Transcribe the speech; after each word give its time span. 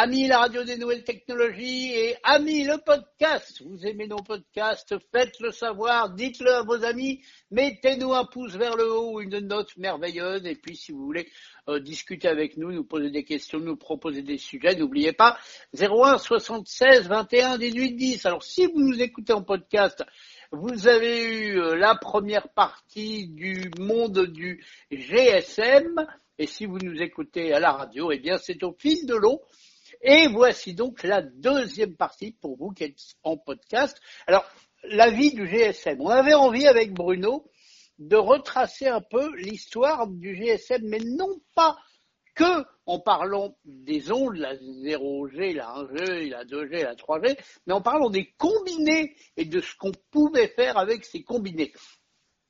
Amis 0.00 0.28
la 0.28 0.38
radio 0.38 0.62
des 0.62 0.76
nouvelles 0.76 1.02
technologies 1.02 1.90
et 1.92 2.14
amis 2.22 2.62
le 2.62 2.78
podcast. 2.78 3.60
Vous 3.66 3.84
aimez 3.84 4.06
nos 4.06 4.22
podcasts, 4.22 4.94
faites-le 5.10 5.50
savoir, 5.50 6.10
dites-le 6.10 6.52
à 6.54 6.62
vos 6.62 6.84
amis, 6.84 7.20
mettez-nous 7.50 8.14
un 8.14 8.24
pouce 8.24 8.54
vers 8.54 8.76
le 8.76 8.88
haut 8.88 9.20
une 9.20 9.40
note 9.40 9.76
merveilleuse. 9.76 10.46
Et 10.46 10.54
puis 10.54 10.76
si 10.76 10.92
vous 10.92 11.04
voulez 11.04 11.28
euh, 11.68 11.80
discuter 11.80 12.28
avec 12.28 12.56
nous, 12.56 12.70
nous 12.70 12.84
poser 12.84 13.10
des 13.10 13.24
questions, 13.24 13.58
nous 13.58 13.74
proposer 13.74 14.22
des 14.22 14.38
sujets, 14.38 14.76
n'oubliez 14.76 15.12
pas 15.12 15.36
01 15.76 16.18
76 16.18 17.08
21 17.08 17.58
18 17.58 17.92
10. 17.96 18.26
Alors 18.26 18.44
si 18.44 18.66
vous 18.66 18.80
nous 18.80 19.02
écoutez 19.02 19.32
en 19.32 19.42
podcast, 19.42 20.04
vous 20.52 20.86
avez 20.86 21.24
eu 21.24 21.60
euh, 21.60 21.74
la 21.74 21.96
première 21.96 22.50
partie 22.50 23.26
du 23.26 23.68
monde 23.80 24.26
du 24.26 24.64
GSM. 24.92 26.06
Et 26.38 26.46
si 26.46 26.66
vous 26.66 26.78
nous 26.78 27.02
écoutez 27.02 27.52
à 27.52 27.58
la 27.58 27.72
radio, 27.72 28.12
eh 28.12 28.20
bien 28.20 28.38
c'est 28.38 28.62
au 28.62 28.76
fil 28.78 29.04
de 29.04 29.16
l'eau. 29.16 29.42
Et 30.02 30.28
voici 30.28 30.74
donc 30.74 31.02
la 31.02 31.22
deuxième 31.22 31.96
partie 31.96 32.32
pour 32.32 32.56
vous 32.56 32.70
qui 32.70 32.84
êtes 32.84 32.98
en 33.22 33.36
podcast. 33.36 34.00
Alors, 34.26 34.44
la 34.84 35.10
vie 35.10 35.32
du 35.32 35.46
GSM. 35.46 36.00
On 36.00 36.08
avait 36.08 36.34
envie 36.34 36.66
avec 36.66 36.92
Bruno 36.92 37.50
de 37.98 38.16
retracer 38.16 38.86
un 38.86 39.00
peu 39.00 39.34
l'histoire 39.36 40.06
du 40.06 40.36
GSM, 40.36 40.82
mais 40.84 41.00
non 41.00 41.40
pas 41.54 41.76
que 42.34 42.64
en 42.86 43.00
parlant 43.00 43.56
des 43.64 44.12
ondes, 44.12 44.36
la 44.36 44.54
0G, 44.54 45.54
la 45.54 45.74
1G, 45.82 46.30
la 46.30 46.44
2G, 46.44 46.82
la 46.84 46.94
3G, 46.94 47.36
mais 47.66 47.74
en 47.74 47.82
parlant 47.82 48.08
des 48.08 48.32
combinés 48.38 49.16
et 49.36 49.44
de 49.44 49.60
ce 49.60 49.74
qu'on 49.76 49.92
pouvait 50.10 50.48
faire 50.48 50.78
avec 50.78 51.04
ces 51.04 51.24
combinés. 51.24 51.72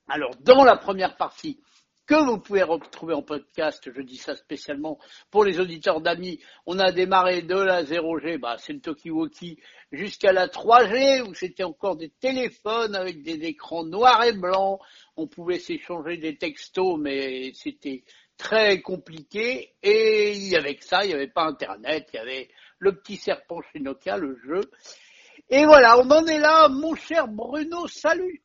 Alors, 0.07 0.37
dans 0.41 0.65
la 0.65 0.77
première 0.77 1.17
partie, 1.17 1.61
que 2.09 2.15
vous 2.15 2.39
pouvez 2.39 2.63
retrouver 2.63 3.13
en 3.13 3.23
podcast. 3.23 3.87
Je 3.95 4.01
dis 4.01 4.17
ça 4.17 4.35
spécialement 4.35 4.99
pour 5.31 5.45
les 5.45 5.61
auditeurs 5.61 6.01
d'amis. 6.01 6.41
On 6.65 6.79
a 6.79 6.91
démarré 6.91 7.43
de 7.43 7.55
la 7.55 7.85
0G, 7.85 8.39
bah, 8.39 8.57
c'est 8.59 8.73
le 8.73 8.81
Tokiwoki, 8.81 9.61
jusqu'à 9.93 10.33
la 10.33 10.49
3G 10.49 11.21
où 11.29 11.35
c'était 11.35 11.65
encore 11.65 11.97
des 11.97 12.09
téléphones 12.09 12.97
avec 12.97 13.23
des 13.23 13.45
écrans 13.45 13.85
noirs 13.85 14.25
et 14.25 14.33
blancs. 14.33 14.81
On 15.17 15.27
pouvait 15.27 15.59
s'échanger 15.59 16.17
des 16.17 16.39
textos, 16.39 16.99
mais 16.99 17.53
c'était 17.53 18.05
très 18.39 18.81
compliqué. 18.81 19.75
Et 19.83 20.57
avec 20.57 20.83
ça, 20.83 21.05
il 21.05 21.09
n'y 21.09 21.15
avait 21.15 21.29
pas 21.29 21.45
Internet, 21.45 22.09
il 22.15 22.17
y 22.17 22.21
avait 22.21 22.49
le 22.79 22.97
petit 22.97 23.17
serpent 23.17 23.61
chez 23.71 23.81
Nokia, 23.81 24.17
le 24.17 24.35
jeu. 24.47 24.63
Et 25.51 25.67
voilà, 25.67 25.99
on 25.99 26.11
en 26.11 26.25
est 26.27 26.39
là, 26.39 26.71
mon 26.71 26.95
cher 26.95 27.29
Bruno, 27.29 27.87
salut 27.87 28.43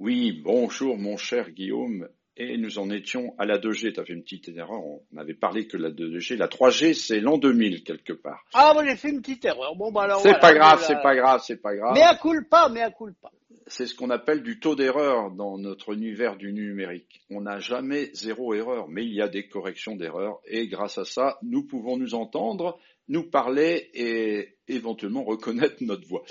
Oui, 0.00 0.32
bonjour 0.42 0.98
mon 0.98 1.16
cher 1.16 1.50
Guillaume 1.52 2.08
et 2.38 2.56
nous 2.56 2.78
en 2.78 2.88
étions 2.90 3.34
à 3.38 3.44
la 3.44 3.58
2G. 3.58 3.92
Tu 3.92 4.00
as 4.00 4.04
fait 4.04 4.12
une 4.12 4.22
petite 4.22 4.48
erreur, 4.48 4.84
on 4.84 5.02
n'avait 5.12 5.34
parlé 5.34 5.66
que 5.66 5.76
la 5.76 5.90
2G. 5.90 6.36
La 6.36 6.46
3G, 6.46 6.94
c'est 6.94 7.20
l'an 7.20 7.36
2000 7.36 7.82
quelque 7.82 8.12
part. 8.12 8.44
Ah, 8.54 8.70
moi 8.72 8.84
j'ai 8.86 8.96
fait 8.96 9.10
une 9.10 9.20
petite 9.20 9.44
erreur. 9.44 9.74
Bon, 9.76 9.90
bah 9.92 10.02
alors. 10.02 10.20
C'est 10.20 10.38
pas 10.38 10.54
grave, 10.54 10.82
c'est 10.86 11.02
pas 11.02 11.14
grave, 11.14 11.42
c'est 11.44 11.60
pas 11.60 11.74
grave. 11.74 11.92
Mais 11.94 12.02
à 12.02 12.14
culpa, 12.14 12.68
mais 12.72 12.80
à 12.80 12.90
culpa. 12.90 13.30
C'est 13.66 13.86
ce 13.86 13.94
qu'on 13.94 14.08
appelle 14.08 14.42
du 14.42 14.60
taux 14.60 14.76
d'erreur 14.76 15.30
dans 15.30 15.58
notre 15.58 15.92
univers 15.92 16.36
du 16.36 16.54
numérique. 16.54 17.20
On 17.28 17.42
n'a 17.42 17.58
jamais 17.58 18.10
zéro 18.14 18.54
erreur, 18.54 18.88
mais 18.88 19.04
il 19.04 19.12
y 19.12 19.20
a 19.20 19.28
des 19.28 19.46
corrections 19.46 19.94
d'erreurs 19.94 20.40
et 20.46 20.68
grâce 20.68 20.96
à 20.96 21.04
ça, 21.04 21.38
nous 21.42 21.64
pouvons 21.64 21.98
nous 21.98 22.14
entendre, 22.14 22.78
nous 23.08 23.24
parler 23.28 23.90
et 23.92 24.56
éventuellement 24.68 25.22
reconnaître 25.22 25.76
notre 25.80 26.06
voix. 26.08 26.22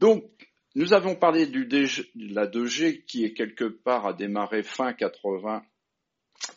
Donc, 0.00 0.24
nous 0.76 0.92
avons 0.92 1.14
parlé 1.14 1.46
du 1.46 1.64
de 1.64 2.34
la 2.34 2.46
2G 2.46 3.06
qui 3.06 3.24
est 3.24 3.32
quelque 3.32 3.64
part 3.64 4.06
à 4.06 4.12
démarrer 4.12 4.62
fin 4.62 4.92
80 4.92 5.62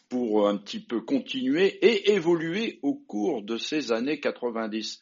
pour 0.09 0.49
un 0.49 0.57
petit 0.57 0.81
peu 0.81 0.99
continuer 0.99 1.67
et 1.81 2.11
évoluer 2.11 2.79
au 2.81 2.95
cours 2.95 3.43
de 3.43 3.55
ces 3.55 3.93
années 3.93 4.19
90. 4.19 5.01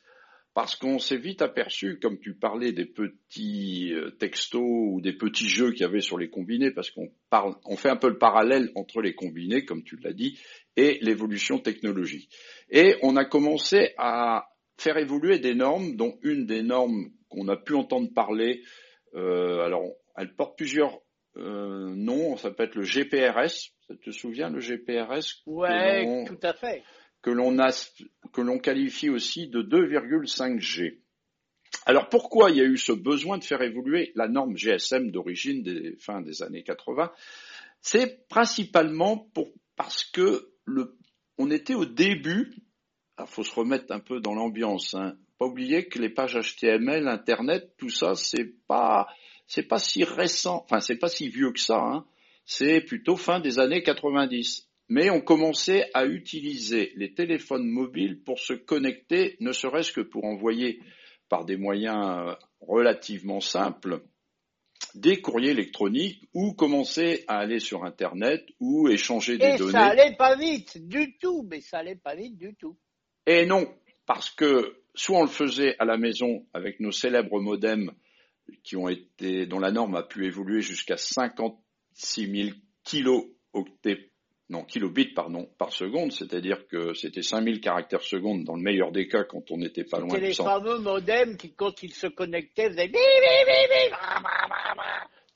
Parce 0.54 0.76
qu'on 0.76 1.00
s'est 1.00 1.18
vite 1.18 1.42
aperçu, 1.42 1.98
comme 2.00 2.20
tu 2.20 2.36
parlais 2.36 2.72
des 2.74 2.86
petits 2.86 3.92
euh, 3.92 4.12
textos 4.12 4.62
ou 4.62 5.02
des 5.02 5.14
petits 5.14 5.50
jeux 5.50 5.72
qu'il 5.72 5.82
y 5.82 5.86
avait 5.86 6.02
sur 6.02 6.20
les 6.20 6.30
combinés, 6.30 6.70
parce 6.70 6.92
qu'on 6.92 7.12
parle, 7.32 7.56
on 7.66 7.76
fait 7.76 7.90
un 7.90 7.96
peu 7.96 8.10
le 8.10 8.20
parallèle 8.20 8.72
entre 8.76 9.02
les 9.02 9.16
combinés, 9.16 9.66
comme 9.66 9.84
tu 9.84 9.98
l'as 9.98 10.14
dit, 10.14 10.40
et 10.76 11.00
l'évolution 11.02 11.58
technologique. 11.58 12.30
Et 12.70 12.98
on 13.02 13.16
a 13.16 13.26
commencé 13.26 13.94
à 13.98 14.48
faire 14.78 14.98
évoluer 14.98 15.40
des 15.40 15.56
normes, 15.56 15.96
dont 15.96 16.20
une 16.22 16.46
des 16.46 16.62
normes 16.62 17.10
qu'on 17.30 17.48
a 17.48 17.58
pu 17.58 17.74
entendre 17.74 18.14
parler 18.14 18.62
alors, 19.14 19.94
elle 20.16 20.36
porte 20.36 20.58
plusieurs 20.58 21.02
euh, 21.38 21.94
noms. 21.96 22.38
Ça 22.38 22.52
peut 22.52 22.64
être 22.64 22.76
le 22.76 22.84
GPRS. 22.84 23.72
Ça 23.88 23.96
te 24.04 24.12
souviens 24.12 24.50
le 24.50 24.60
GPRS 24.60 25.44
Ouais, 25.46 26.26
tout 26.26 26.40
à 26.42 26.54
fait. 26.54 26.84
Que 27.22 27.30
l'on 27.30 27.60
a, 27.60 27.70
que 28.34 28.42
l'on 28.42 28.60
qualifie 28.60 29.10
aussi 29.10 29.48
de 29.48 29.62
2,5G. 29.62 31.00
Alors 31.86 32.10
pourquoi 32.10 32.52
il 32.52 32.58
y 32.58 32.62
a 32.62 32.66
eu 32.66 32.78
ce 32.78 32.92
besoin 32.92 33.38
de 33.38 33.44
faire 33.44 33.62
évoluer 33.62 34.12
la 34.16 34.28
norme 34.28 34.56
GSM 34.56 35.12
d'origine 35.12 35.64
des 35.64 35.96
fins 35.98 36.22
des 36.22 36.42
années 36.42 36.64
80 36.64 37.12
C'est 37.82 38.28
principalement 38.28 39.18
pour, 39.34 39.52
parce 39.76 40.04
que 40.04 40.52
le, 40.66 40.98
on 41.38 41.52
était 41.52 41.76
au 41.76 41.86
début. 41.86 42.54
Il 43.20 43.26
faut 43.28 43.44
se 43.44 43.54
remettre 43.54 43.92
un 43.92 44.00
peu 44.00 44.20
dans 44.20 44.34
l'ambiance. 44.34 44.94
Hein 44.94 45.18
pas 45.38 45.46
oublier 45.46 45.88
que 45.88 46.00
les 46.00 46.10
pages 46.10 46.38
HTML, 46.38 47.08
Internet, 47.08 47.74
tout 47.78 47.90
ça, 47.90 48.16
c'est 48.16 48.54
pas, 48.68 49.08
c'est 49.48 49.68
pas 49.68 49.80
si 49.80 50.04
récent, 50.04 50.64
enfin, 50.66 50.80
c'est 50.80 50.98
pas 50.98 51.10
si 51.10 51.30
vieux 51.30 51.52
que 51.52 51.60
ça, 51.60 51.80
hein. 51.80 52.06
C'est 52.50 52.80
plutôt 52.80 53.18
fin 53.18 53.42
des 53.42 53.60
années 53.60 53.84
90. 53.84 54.70
Mais 54.90 55.10
on 55.10 55.20
commençait 55.20 55.90
à 55.94 56.06
utiliser 56.06 56.94
les 56.96 57.14
téléphones 57.14 57.68
mobiles 57.68 58.24
pour 58.24 58.40
se 58.40 58.54
connecter, 58.54 59.36
ne 59.42 59.52
serait-ce 59.52 59.92
que 59.92 60.00
pour 60.00 60.24
envoyer 60.24 60.80
par 61.28 61.44
des 61.44 61.58
moyens 61.58 62.06
euh, 62.08 62.34
relativement 62.62 63.42
simples 63.42 64.02
des 64.96 65.22
courriers 65.22 65.52
électroniques 65.52 66.28
ou 66.34 66.54
commencer 66.54 67.24
à 67.28 67.40
aller 67.40 67.60
sur 67.60 67.84
Internet 67.84 68.46
ou 68.60 68.88
échanger 68.88 69.38
des 69.38 69.58
données. 69.58 69.70
Et 69.70 69.74
ça 69.74 69.86
allait 69.86 70.16
pas 70.16 70.36
vite 70.36 70.88
du 70.88 71.18
tout, 71.18 71.46
mais 71.50 71.62
ça 71.62 71.80
allait 71.80 71.96
pas 71.96 72.16
vite 72.16 72.38
du 72.38 72.56
tout. 72.56 72.78
Et 73.26 73.46
non, 73.46 73.68
parce 74.06 74.30
que 74.30 74.82
soit 74.98 75.20
on 75.20 75.24
le 75.24 75.30
faisait 75.30 75.76
à 75.80 75.86
la 75.86 75.98
maison 75.98 76.46
avec 76.54 76.80
nos 76.80 76.92
célèbres 76.92 77.40
modems 77.40 77.92
qui 78.64 78.76
ont 78.76 78.90
été, 78.90 79.46
dont 79.46 79.60
la 79.60 79.72
norme 79.72 79.96
a 79.96 80.04
pu 80.04 80.26
évoluer 80.26 80.62
jusqu'à 80.62 80.98
56 80.98 82.44
000 82.46 82.56
kilooctets, 82.84 84.12
non, 84.50 84.64
kilobits, 84.64 85.14
pardon, 85.14 85.50
par 85.58 85.74
seconde, 85.74 86.14
c'est-à-dire 86.14 86.68
que 86.68 86.94
c'était 86.94 87.22
5000 87.22 87.60
caractères 87.60 88.02
secondes 88.02 88.46
dans 88.46 88.56
le 88.56 88.62
meilleur 88.62 88.92
des 88.92 89.08
cas 89.08 89.26
quand 89.26 89.52
on 89.52 89.58
n'était 89.58 89.84
pas 89.84 90.00
loin 90.00 90.08
du 90.08 90.16
C'était 90.16 90.28
les 90.28 90.34
fameux 90.34 90.80
modems 90.80 91.38
qui, 91.38 91.54
quand 91.54 91.84
ils 91.84 91.94
se 91.94 92.08
connectaient, 92.08 92.70
faisaient 92.70 92.90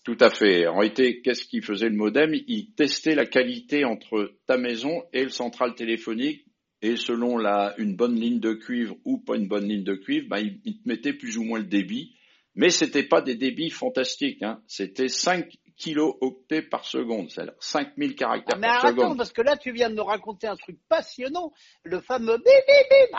tout 0.03 0.17
à 0.19 0.31
fait. 0.31 0.65
En 0.65 0.77
réalité, 0.79 1.21
qu'est-ce 1.21 1.45
qu'il 1.45 1.63
faisait 1.63 1.89
le 1.89 1.95
modem? 1.95 2.33
Il 2.33 2.73
testait 2.73 3.13
la 3.13 3.27
qualité 3.27 3.85
entre 3.85 4.33
ta 4.47 4.57
maison 4.57 5.03
et 5.13 5.23
le 5.23 5.29
central 5.29 5.75
téléphonique 5.75 6.45
et 6.81 6.95
selon 6.97 7.37
la, 7.37 7.73
une 7.77 7.95
bonne 7.95 8.15
ligne 8.15 8.39
de 8.39 8.53
cuivre 8.53 8.95
ou 9.05 9.19
pas 9.19 9.35
une 9.35 9.47
bonne 9.47 9.67
ligne 9.67 9.83
de 9.83 9.95
cuivre, 9.95 10.27
ben, 10.29 10.39
il, 10.65 10.81
te 10.81 10.87
mettait 10.87 11.13
plus 11.13 11.37
ou 11.37 11.43
moins 11.43 11.59
le 11.59 11.65
débit, 11.65 12.15
mais 12.55 12.69
c'était 12.69 13.03
pas 13.03 13.21
des 13.21 13.35
débits 13.35 13.69
fantastiques, 13.69 14.41
hein. 14.41 14.61
c'était 14.67 15.07
5 15.07 15.57
kilo-octets 15.77 16.63
par 16.63 16.85
seconde, 16.85 17.29
c'est-à-dire 17.29 17.55
5000 17.59 18.15
caractères 18.15 18.55
ah, 18.55 18.59
mais 18.59 18.67
par 18.67 18.85
attends, 18.85 19.15
parce 19.15 19.31
que 19.31 19.41
là 19.41 19.57
tu 19.57 19.71
viens 19.71 19.89
de 19.89 19.95
nous 19.95 20.03
raconter 20.03 20.47
un 20.47 20.55
truc 20.55 20.77
passionnant, 20.89 21.51
le 21.83 22.01
fameux 22.01 22.37
bip 22.37 23.11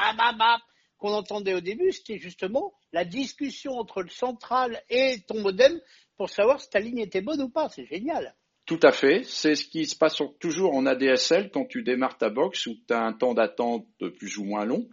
qu'on 0.99 1.13
entendait 1.13 1.55
au 1.55 1.61
début, 1.61 1.91
c'était 1.91 2.19
justement 2.19 2.73
la 2.93 3.05
discussion 3.05 3.73
entre 3.73 4.03
le 4.03 4.09
central 4.09 4.81
et 4.89 5.21
ton 5.27 5.41
modem 5.41 5.81
pour 6.17 6.31
savoir 6.31 6.61
si 6.61 6.71
ta 6.71 6.79
ligne 6.79 6.99
était 6.99 7.21
bonne 7.21 7.43
ou 7.43 7.49
pas, 7.49 7.69
c'est 7.69 7.87
génial. 7.87 8.37
Tout 8.67 8.81
à 8.83 8.93
fait. 8.93 9.23
C'est 9.25 9.55
ce 9.55 9.67
qui 9.67 9.87
se 9.87 9.97
passe 9.97 10.23
toujours 10.39 10.75
en 10.75 10.87
ADSL 10.87 11.51
quand 11.51 11.67
tu 11.67 11.83
démarres 11.83 12.19
ta 12.19 12.31
box 12.31 12.67
ou 12.67 12.77
tu 12.87 12.95
as 12.95 13.03
un 13.03 13.13
temps 13.13 13.35
d'attente 13.35 13.87
plus 14.19 14.39
ou 14.39 14.45
moins 14.45 14.65
long. 14.65 14.89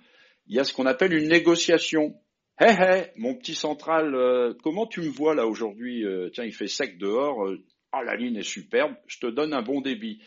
Il 0.47 0.55
y 0.55 0.59
a 0.59 0.63
ce 0.63 0.73
qu'on 0.73 0.87
appelle 0.87 1.13
une 1.13 1.27
négociation. 1.27 2.15
Hé 2.59 2.71
hé, 2.71 3.03
mon 3.15 3.35
petit 3.35 3.55
central, 3.55 4.15
euh, 4.15 4.53
comment 4.63 4.87
tu 4.87 5.01
me 5.01 5.09
vois 5.09 5.35
là 5.35 5.45
aujourd'hui 5.45 6.03
euh, 6.03 6.29
Tiens, 6.33 6.43
il 6.43 6.53
fait 6.53 6.67
sec 6.67 6.97
dehors. 6.97 7.47
Ah, 7.91 8.03
la 8.03 8.15
ligne 8.15 8.37
est 8.37 8.43
superbe. 8.43 8.95
Je 9.07 9.19
te 9.19 9.27
donne 9.27 9.53
un 9.53 9.61
bon 9.61 9.81
débit. 9.81 10.21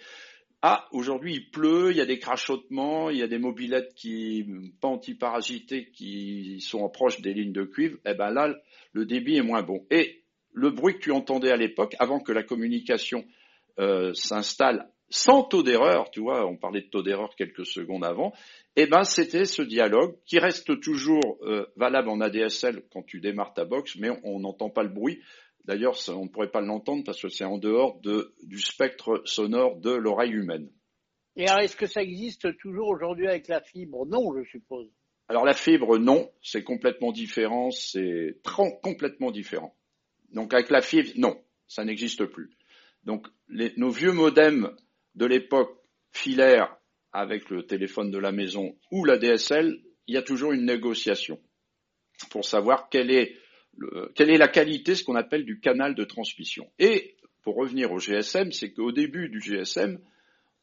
Ah, 0.65 0.87
aujourd'hui 0.93 1.35
il 1.35 1.51
pleut, 1.51 1.91
il 1.91 1.97
y 1.97 2.01
a 2.01 2.07
des 2.07 2.21
crachotements, 2.21 3.11
il 3.11 3.19
y 3.19 3.23
a 3.23 3.27
des 3.27 3.39
mobilettes 3.39 3.95
qui 3.97 4.47
pas 4.81 4.87
antiparasitées 4.87 5.91
qui 5.91 6.61
sont 6.61 6.89
proches 6.89 7.21
des 7.21 7.35
lignes 7.35 7.53
de 7.53 7.65
cuivre. 7.65 7.99
Eh 8.07 8.15
ben 8.15 8.31
là, 8.31 8.55
le 8.93 9.05
débit 9.05 9.37
est 9.37 9.43
moins 9.43 9.63
bon. 9.63 9.85
Le 10.53 10.71
bruit 10.71 10.95
que 10.95 11.01
tu 11.01 11.13
entendais 11.13 11.51
à 11.51 11.57
l'époque, 11.57 11.95
avant 11.99 12.21
que 12.21 12.33
la 12.33 12.43
communication 12.43 13.25
euh, 13.79 14.13
s'installe 14.15 14.89
sans 15.13 15.43
taux 15.43 15.63
d'erreur, 15.63 16.11
tu 16.11 16.21
vois, 16.21 16.47
on 16.47 16.57
parlait 16.57 16.81
de 16.81 16.89
taux 16.89 17.03
d'erreur 17.03 17.37
quelques 17.37 17.67
secondes 17.67 18.03
avant, 18.03 18.33
eh 18.77 18.87
ben 18.87 19.05
c'était 19.05 19.45
ce 19.45 19.61
dialogue 19.61 20.17
qui 20.25 20.39
reste 20.39 20.81
toujours 20.81 21.39
euh, 21.43 21.67
valable 21.77 22.09
en 22.09 22.21
ADSL 22.23 22.83
quand 22.91 23.03
tu 23.03 23.21
démarres 23.21 23.53
ta 23.53 23.67
box, 23.67 23.97
mais 23.97 24.09
on 24.25 24.41
n'entend 24.41 24.71
pas 24.71 24.83
le 24.83 24.89
bruit. 24.89 25.21
D'ailleurs, 25.67 25.97
on 26.09 26.25
ne 26.25 26.29
pourrait 26.29 26.51
pas 26.51 26.63
l'entendre 26.63 27.05
parce 27.05 27.21
que 27.21 27.29
c'est 27.29 27.45
en 27.45 27.59
dehors 27.59 28.01
de, 28.01 28.35
du 28.43 28.59
spectre 28.59 29.21
sonore 29.27 29.77
de 29.77 29.91
l'oreille 29.91 30.33
humaine. 30.33 30.71
Et 31.37 31.47
alors, 31.47 31.61
est-ce 31.63 31.77
que 31.77 31.87
ça 31.87 32.03
existe 32.03 32.57
toujours 32.57 32.89
aujourd'hui 32.89 33.29
avec 33.29 33.49
la 33.49 33.61
fibre? 33.61 34.07
Non, 34.07 34.35
je 34.35 34.49
suppose. 34.49 34.91
Alors 35.29 35.45
la 35.45 35.55
fibre, 35.55 35.99
non, 35.99 36.31
c'est 36.43 36.65
complètement 36.65 37.13
différent, 37.13 37.71
c'est 37.71 38.39
complètement 38.83 39.31
différent. 39.31 39.75
Donc 40.33 40.55
avec 40.55 40.71
la 40.71 40.83
fibre, 40.83 41.11
non, 41.17 41.41
ça 41.69 41.85
n'existe 41.85 42.25
plus. 42.27 42.51
Donc 43.05 43.27
les, 43.49 43.73
nos 43.77 43.91
vieux 43.91 44.13
modems 44.13 44.75
de 45.15 45.27
l'époque 45.27 45.79
filaire 46.13 46.77
avec 47.13 47.51
le 47.51 47.67
téléphone 47.67 48.11
de 48.11 48.19
la 48.19 48.33
maison 48.33 48.77
ou 48.91 49.05
la 49.05 49.19
DSL, 49.19 49.79
il 50.07 50.15
y 50.15 50.19
a 50.19 50.23
toujours 50.23 50.53
une 50.53 50.65
négociation 50.65 51.41
pour 52.31 52.45
savoir 52.45 52.89
quelle 52.89 53.11
est, 53.11 53.37
quelle 54.15 54.31
est 54.31 54.39
la 54.39 54.49
qualité, 54.49 54.95
ce 54.95 55.05
qu'on 55.05 55.17
appelle 55.17 55.45
du 55.45 55.61
canal 55.61 55.95
de 55.95 56.05
transmission. 56.05 56.71
Et 56.79 57.17
pour 57.43 57.57
revenir 57.57 57.93
au 57.93 57.99
GSM, 57.99 58.53
c'est 58.53 58.73
qu'au 58.73 58.93
début 58.93 59.29
du 59.29 59.41
GSM, 59.41 59.99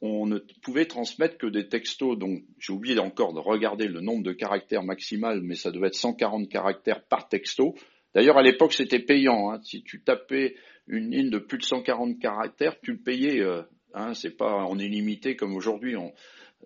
on 0.02 0.26
ne 0.26 0.40
pouvait 0.62 0.86
transmettre 0.86 1.38
que 1.38 1.48
des 1.48 1.68
textos, 1.68 2.18
donc 2.18 2.44
j'ai 2.58 2.72
oublié 2.72 2.98
encore 3.00 3.34
de 3.34 3.40
regarder 3.40 3.88
le 3.88 4.00
nombre 4.00 4.24
de 4.24 4.32
caractères 4.32 4.84
maximal, 4.84 5.42
mais 5.42 5.56
ça 5.56 5.72
devait 5.72 5.88
être 5.88 5.96
140 5.96 6.48
caractères 6.50 7.04
par 7.04 7.28
texto. 7.28 7.76
D'ailleurs, 8.14 8.38
à 8.38 8.42
l'époque, 8.42 8.74
c'était 8.74 9.00
payant. 9.00 9.52
Hein. 9.52 9.60
Si 9.64 9.84
tu 9.84 10.02
tapais 10.04 10.56
une 10.88 11.12
ligne 11.12 11.30
de 11.30 11.38
plus 11.40 11.58
de 11.58 11.64
140 11.64 12.20
caractères, 12.20 12.80
tu 12.82 12.94
le 12.94 13.00
payais. 13.00 13.40
Euh, 13.42 13.62
hein, 13.94 14.14
c'est 14.14 14.36
pas 14.36 14.64
en 14.64 14.78
illimité 14.80 15.36
comme 15.36 15.56
aujourd'hui. 15.56 15.96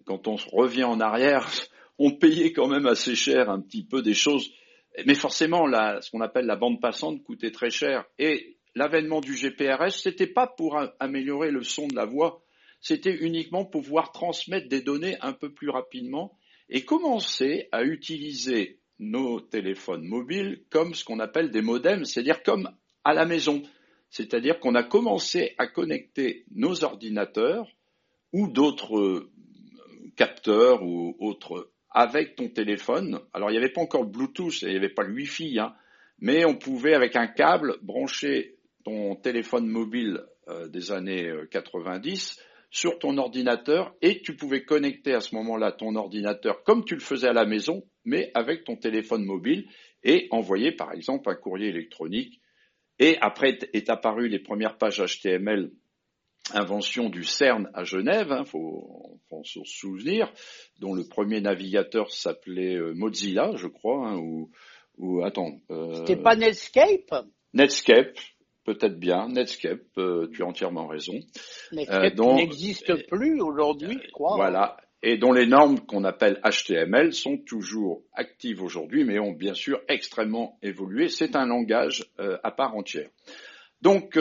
quand 0.06 0.28
on 0.28 0.36
revient 0.36 0.86
en 0.86 1.00
arrière, 1.00 1.50
on 2.00 2.12
payait 2.12 2.54
quand 2.54 2.68
même 2.68 2.88
assez 2.88 3.16
cher 3.16 3.50
un 3.50 3.62
petit 3.62 3.84
peu 3.84 4.01
des 4.01 4.13
choses. 4.13 4.51
Mais 5.06 5.16
forcément, 5.16 5.66
ce 6.01 6.12
qu'on 6.12 6.22
appelle 6.22 6.45
la 6.45 6.56
bande 6.56 6.80
passante 6.80 7.24
coûtait 7.24 7.51
très 7.51 7.72
cher. 7.72 8.06
Et 8.19 8.57
l'avènement 8.75 9.22
du 9.22 9.36
GPRS, 9.36 9.92
c'était 9.92 10.28
pas 10.28 10.48
pour 10.48 10.80
améliorer 11.00 11.51
le 11.51 11.63
son 11.63 11.88
de 11.88 11.95
la 11.95 12.06
voix, 12.06 12.44
c'était 12.80 13.16
uniquement 13.16 13.66
pour 13.66 13.81
pouvoir 13.81 14.12
transmettre 14.12 14.68
des 14.68 14.81
données 14.81 15.18
un 15.22 15.34
peu 15.34 15.54
plus 15.54 15.69
rapidement 15.69 16.38
et 16.69 16.84
commencer 16.84 17.69
à 17.72 17.84
utiliser 17.84 18.80
nos 19.00 19.40
téléphones 19.42 20.06
mobiles 20.06 20.63
comme 20.69 20.94
ce 20.94 21.04
qu'on 21.04 21.19
appelle 21.19 21.51
des 21.51 21.62
modems, 21.62 22.06
c'est-à-dire 22.06 22.44
comme 22.44 22.69
à 23.04 23.13
la 23.13 23.25
maison. 23.25 23.63
C'est-à-dire 24.10 24.60
qu'on 24.60 24.75
a 24.75 24.84
commencé 24.84 25.56
à 25.57 25.68
connecter 25.68 26.45
nos 26.51 26.84
ordinateurs 26.84 27.68
ou 28.31 28.48
d'autres 28.48 29.00
euh, 29.00 29.31
capteurs 30.16 30.84
ou 30.84 31.16
autres 31.19 31.72
avec 31.90 32.36
ton 32.36 32.50
téléphone. 32.50 33.19
Alors 33.34 33.50
il 33.50 33.54
n'y 33.54 33.60
avait 33.60 33.74
pas 33.74 33.81
encore 33.81 34.04
le 34.04 34.10
Bluetooth, 34.10 34.62
il 34.62 34.69
n'y 34.69 34.75
avait 34.75 34.90
pas 34.90 35.04
le 35.04 35.13
Wi-Fi, 35.13 35.60
hein, 35.60 35.74
mais 36.19 36.45
on 36.45 36.56
pouvait 36.56 36.94
avec 36.94 37.16
un 37.16 37.28
câble 37.28 37.78
brancher 37.81 38.57
ton 38.84 39.16
téléphone 39.16 39.68
mobile 39.68 40.22
euh, 40.48 40.68
des 40.68 40.92
années 40.92 41.31
90 41.51 42.38
euh, 42.40 42.44
sur 42.74 42.98
ton 42.98 43.20
ordinateur 43.20 43.94
et 44.02 44.24
tu 44.24 44.36
pouvais 44.36 44.66
connecter 44.66 45.14
à 45.14 45.20
ce 45.20 45.36
moment-là 45.36 45.72
ton 45.72 45.96
ordinateur 45.96 46.64
comme 46.64 46.84
tu 46.84 46.96
le 46.96 47.02
faisais 47.02 47.28
à 47.28 47.34
la 47.34 47.46
maison, 47.46 47.84
mais 48.04 48.31
avec 48.34 48.64
ton 48.64 48.75
téléphone 48.75 49.24
mobile 49.24 49.70
et 50.04 50.28
envoyer 50.31 50.72
par 50.72 50.92
exemple 50.92 51.30
un 51.30 51.36
courrier 51.36 51.68
électronique. 51.70 52.42
Et 52.98 53.18
après 53.22 53.60
est 53.74 53.92
apparu 53.92 54.28
les 54.28 54.40
premières 54.40 54.80
pages 54.80 55.04
HTML, 55.06 55.70
invention 56.52 57.10
du 57.10 57.24
CERN 57.24 57.70
à 57.75 57.84
Genève, 57.84 58.30
il 58.31 58.34
hein, 58.34 58.46
faut, 58.46 59.19
se 59.44 59.64
souvenir, 59.66 60.34
dont 60.80 60.96
le 60.96 61.04
premier 61.04 61.42
navigateur 61.42 62.12
s'appelait 62.12 62.76
euh, 62.76 62.94
Mozilla, 62.96 63.52
je 63.56 63.68
crois, 63.68 64.08
hein, 64.08 64.18
ou, 64.18 64.50
ou 64.98 65.24
attends. 65.24 65.60
Euh, 65.69 65.94
C'était 65.94 66.22
pas 66.22 66.36
Netscape? 66.36 67.28
Netscape, 67.54 68.18
peut-être 68.63 69.00
bien. 69.00 69.27
Netscape, 69.30 69.98
euh, 69.98 70.27
tu 70.33 70.44
as 70.44 70.45
entièrement 70.45 70.88
raison. 70.88 71.19
Netscape 71.71 72.19
euh, 72.19 72.33
n'existe 72.33 73.07
plus 73.07 73.42
aujourd'hui, 73.42 73.98
je 74.04 74.12
crois. 74.12 74.36
Voilà. 74.36 74.77
Et 75.01 75.18
dont 75.18 75.33
les 75.33 75.45
normes 75.45 75.81
qu'on 75.81 76.06
appelle 76.06 76.39
HTML 76.44 77.13
sont 77.13 77.38
toujours 77.38 78.04
actives 78.13 78.63
aujourd'hui, 78.63 79.04
mais 79.04 79.19
ont 79.19 79.33
bien 79.33 79.54
sûr 79.54 79.81
extrêmement 79.89 80.57
évolué. 80.62 81.10
C'est 81.10 81.36
un 81.36 81.45
langage 81.45 82.06
euh, 82.19 82.38
à 82.44 82.51
part 82.51 82.75
entière. 82.75 83.10
Donc, 83.81 84.18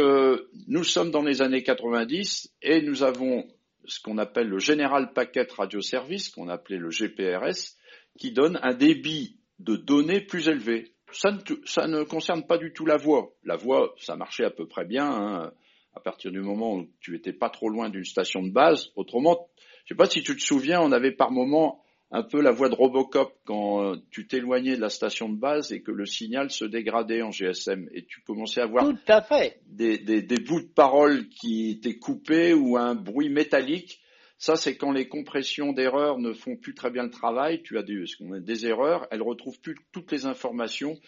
nous 0.66 0.82
sommes 0.82 1.12
dans 1.12 1.22
les 1.22 1.40
années 1.40 1.62
90 1.62 2.52
et 2.62 2.82
nous 2.82 3.04
avons 3.04 3.46
ce 3.84 4.00
qu'on 4.00 4.18
appelle 4.18 4.48
le 4.48 4.58
General 4.58 5.12
Packet 5.12 5.52
Radio 5.52 5.80
Service, 5.80 6.30
qu'on 6.30 6.48
appelait 6.48 6.78
le 6.78 6.90
GPRS, 6.90 7.76
qui 8.18 8.32
donne 8.32 8.58
un 8.64 8.74
débit 8.74 9.38
de 9.60 9.76
données 9.76 10.20
plus 10.20 10.48
élevé 10.48 10.92
ça 11.12 11.86
ne, 11.86 12.04
concerne 12.04 12.46
pas 12.46 12.58
du 12.58 12.72
tout 12.72 12.86
la 12.86 12.96
voix. 12.96 13.32
La 13.44 13.56
voix, 13.56 13.94
ça 13.98 14.16
marchait 14.16 14.44
à 14.44 14.50
peu 14.50 14.66
près 14.66 14.84
bien 14.84 15.06
hein, 15.06 15.52
à 15.94 16.00
partir 16.00 16.30
du 16.30 16.40
moment 16.40 16.76
où 16.76 16.86
tu 17.00 17.16
étais 17.16 17.32
pas 17.32 17.50
trop 17.50 17.68
loin 17.68 17.88
d'une 17.90 18.04
station 18.04 18.42
de 18.42 18.50
base. 18.50 18.90
Autrement, 18.96 19.48
je 19.84 19.94
sais 19.94 19.96
pas 19.96 20.06
si 20.06 20.22
tu 20.22 20.36
te 20.36 20.42
souviens, 20.42 20.80
on 20.80 20.92
avait 20.92 21.12
par 21.12 21.30
moment 21.30 21.82
un 22.10 22.22
peu 22.22 22.42
la 22.42 22.50
voix 22.50 22.68
de 22.68 22.74
Robocop 22.74 23.32
quand 23.46 23.82
euh, 23.82 23.96
tu 24.10 24.26
t'éloignais 24.26 24.76
de 24.76 24.80
la 24.82 24.90
station 24.90 25.30
de 25.30 25.36
base 25.38 25.72
et 25.72 25.82
que 25.82 25.90
le 25.90 26.04
signal 26.04 26.50
se 26.50 26.66
dégradait 26.66 27.22
en 27.22 27.30
GSM 27.30 27.88
et 27.92 28.04
tu 28.04 28.20
commençais 28.20 28.60
à 28.60 28.66
voir 28.66 28.84
Tout 28.84 28.98
à 29.08 29.22
fait. 29.22 29.60
Des, 29.66 29.98
des 29.98 30.38
bouts 30.38 30.60
de 30.60 30.72
parole 30.74 31.28
qui 31.30 31.70
étaient 31.70 31.98
coupés 31.98 32.52
ou 32.52 32.76
un 32.76 32.94
bruit 32.94 33.30
métallique 33.30 34.01
ça, 34.42 34.56
c'est 34.56 34.74
quand 34.74 34.90
les 34.90 35.06
compressions 35.06 35.72
d'erreurs 35.72 36.18
ne 36.18 36.32
font 36.32 36.56
plus 36.56 36.74
très 36.74 36.90
bien 36.90 37.04
le 37.04 37.10
travail. 37.10 37.62
Tu 37.62 37.78
as 37.78 37.84
des, 37.84 38.66
erreurs, 38.66 39.06
elles 39.12 39.22
retrouvent 39.22 39.60
plus 39.60 39.76
toutes 39.92 40.10
les 40.10 40.26
informations 40.26 40.98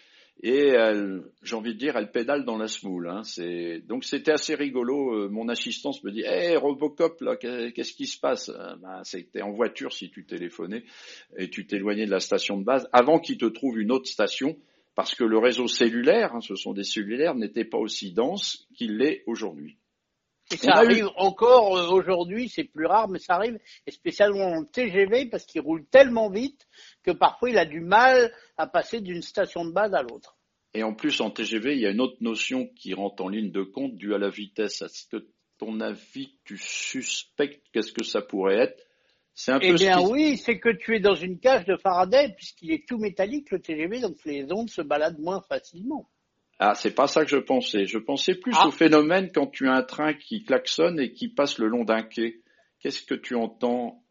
et 0.41 0.71
j'ai 1.43 1.55
envie 1.57 1.73
de 1.73 1.77
dire, 1.77 1.97
elles 1.97 2.11
pédalent 2.11 2.45
dans 2.45 2.57
la 2.57 2.69
smoule. 2.69 3.09
Hein. 3.09 3.23
donc 3.89 4.05
c'était 4.05 4.31
assez 4.31 4.55
rigolo. 4.55 5.15
Euh, 5.15 5.27
mon 5.27 5.49
assistance 5.49 6.01
me 6.05 6.11
dit, 6.11 6.21
hé 6.21 6.55
Robocop, 6.55 7.21
qu'est-ce 7.41 7.91
qui 7.91 8.07
se 8.07 8.17
passe? 8.17 8.47
Euh, 8.47 8.77
ben, 8.77 9.03
C'était 9.03 9.41
en 9.41 9.51
voiture 9.51 9.91
si 9.91 10.09
tu 10.09 10.25
téléphonais 10.25 10.85
et 11.35 11.49
tu 11.49 11.67
t'éloignais 11.67 12.05
de 12.05 12.11
la 12.11 12.21
station 12.21 12.57
de 12.57 12.63
base 12.63 12.87
avant 12.93 13.19
qu'il 13.19 13.37
te 13.37 13.47
trouve 13.47 13.77
une 13.81 13.91
autre 13.91 14.07
station 14.07 14.55
parce 14.95 15.13
que 15.13 15.25
le 15.25 15.39
réseau 15.39 15.67
cellulaire, 15.67 16.33
hein, 16.35 16.39
ce 16.39 16.55
sont 16.55 16.71
des 16.71 16.85
cellulaires, 16.85 17.35
n'était 17.35 17.65
pas 17.65 17.79
aussi 17.79 18.13
dense 18.13 18.65
qu'il 18.77 18.95
l'est 18.95 19.23
aujourd'hui. 19.27 19.77
Et 20.51 20.57
ça 20.57 20.73
arrive 20.73 21.09
encore 21.17 21.77
euh, 21.77 21.89
aujourd'hui, 21.89 22.49
c'est 22.49 22.65
plus 22.65 22.85
rare, 22.85 23.09
mais 23.09 23.17
ça 23.17 23.35
arrive, 23.35 23.57
et 23.87 23.91
spécialement 23.91 24.51
en 24.51 24.63
TGV, 24.63 25.25
parce 25.25 25.45
qu'il 25.45 25.61
roule 25.61 25.85
tellement 25.87 26.29
vite 26.29 26.67
que 27.03 27.11
parfois 27.11 27.49
il 27.49 27.57
a 27.57 27.65
du 27.65 27.81
mal 27.81 28.31
à 28.57 28.67
passer 28.67 29.01
d'une 29.01 29.23
station 29.23 29.65
de 29.65 29.71
base 29.71 29.93
à 29.95 30.03
l'autre. 30.03 30.37
Et 30.75 30.83
en 30.83 30.93
plus, 30.93 31.19
en 31.21 31.31
TGV, 31.31 31.75
il 31.75 31.81
y 31.81 31.87
a 31.87 31.91
une 31.91 32.01
autre 32.01 32.17
notion 32.21 32.67
qui 32.75 32.93
rentre 32.93 33.23
en 33.23 33.29
ligne 33.29 33.51
de 33.51 33.63
compte 33.63 33.95
due 33.95 34.13
à 34.13 34.17
la 34.17 34.29
vitesse. 34.29 34.81
Est-ce 34.81 35.07
que, 35.07 35.25
ton 35.57 35.79
avis, 35.79 36.37
tu 36.43 36.57
suspectes 36.57 37.65
qu'est-ce 37.71 37.93
que 37.93 38.03
ça 38.03 38.21
pourrait 38.21 38.57
être 38.57 38.83
C'est 39.33 39.53
un 39.53 39.59
eh 39.61 39.73
bien 39.73 40.01
oui, 40.01 40.37
c'est 40.37 40.59
que 40.59 40.69
tu 40.69 40.95
es 40.95 40.99
dans 40.99 41.15
une 41.15 41.39
cage 41.39 41.65
de 41.65 41.77
Faraday, 41.77 42.33
puisqu'il 42.35 42.71
est 42.71 42.85
tout 42.87 42.97
métallique, 42.97 43.51
le 43.51 43.61
TGV, 43.61 44.01
donc 44.01 44.17
les 44.25 44.51
ondes 44.51 44.69
se 44.69 44.81
baladent 44.81 45.19
moins 45.19 45.41
facilement. 45.41 46.09
Ah, 46.59 46.73
c'est 46.73 46.95
pas 46.95 47.07
ça 47.07 47.23
que 47.23 47.29
je 47.29 47.37
pensais. 47.37 47.85
Je 47.85 47.97
pensais 47.97 48.35
plus 48.35 48.53
ah. 48.55 48.67
au 48.67 48.71
phénomène 48.71 49.29
quand 49.33 49.47
tu 49.47 49.67
as 49.67 49.73
un 49.73 49.83
train 49.83 50.13
qui 50.13 50.43
klaxonne 50.43 50.99
et 50.99 51.11
qui 51.11 51.27
passe 51.27 51.59
le 51.59 51.67
long 51.67 51.83
d'un 51.83 52.03
quai. 52.03 52.41
Qu'est-ce 52.79 53.03
que 53.03 53.15
tu 53.15 53.35
entends 53.35 54.01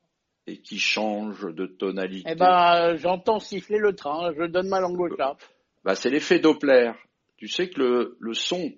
et 0.46 0.60
qui 0.60 0.78
change 0.78 1.54
de 1.54 1.66
tonalité? 1.66 2.28
Eh 2.30 2.34
ben, 2.34 2.96
j'entends 2.96 3.38
siffler 3.38 3.78
le 3.78 3.94
train. 3.94 4.32
Je 4.38 4.44
donne 4.44 4.68
ma 4.68 4.80
langue 4.80 5.00
au 5.00 5.16
chat. 5.16 5.36
Bah, 5.84 5.94
c'est 5.94 6.10
l'effet 6.10 6.38
Doppler. 6.38 6.92
Tu 7.36 7.48
sais 7.48 7.70
que 7.70 7.80
le, 7.80 8.16
le 8.20 8.34
son. 8.34 8.72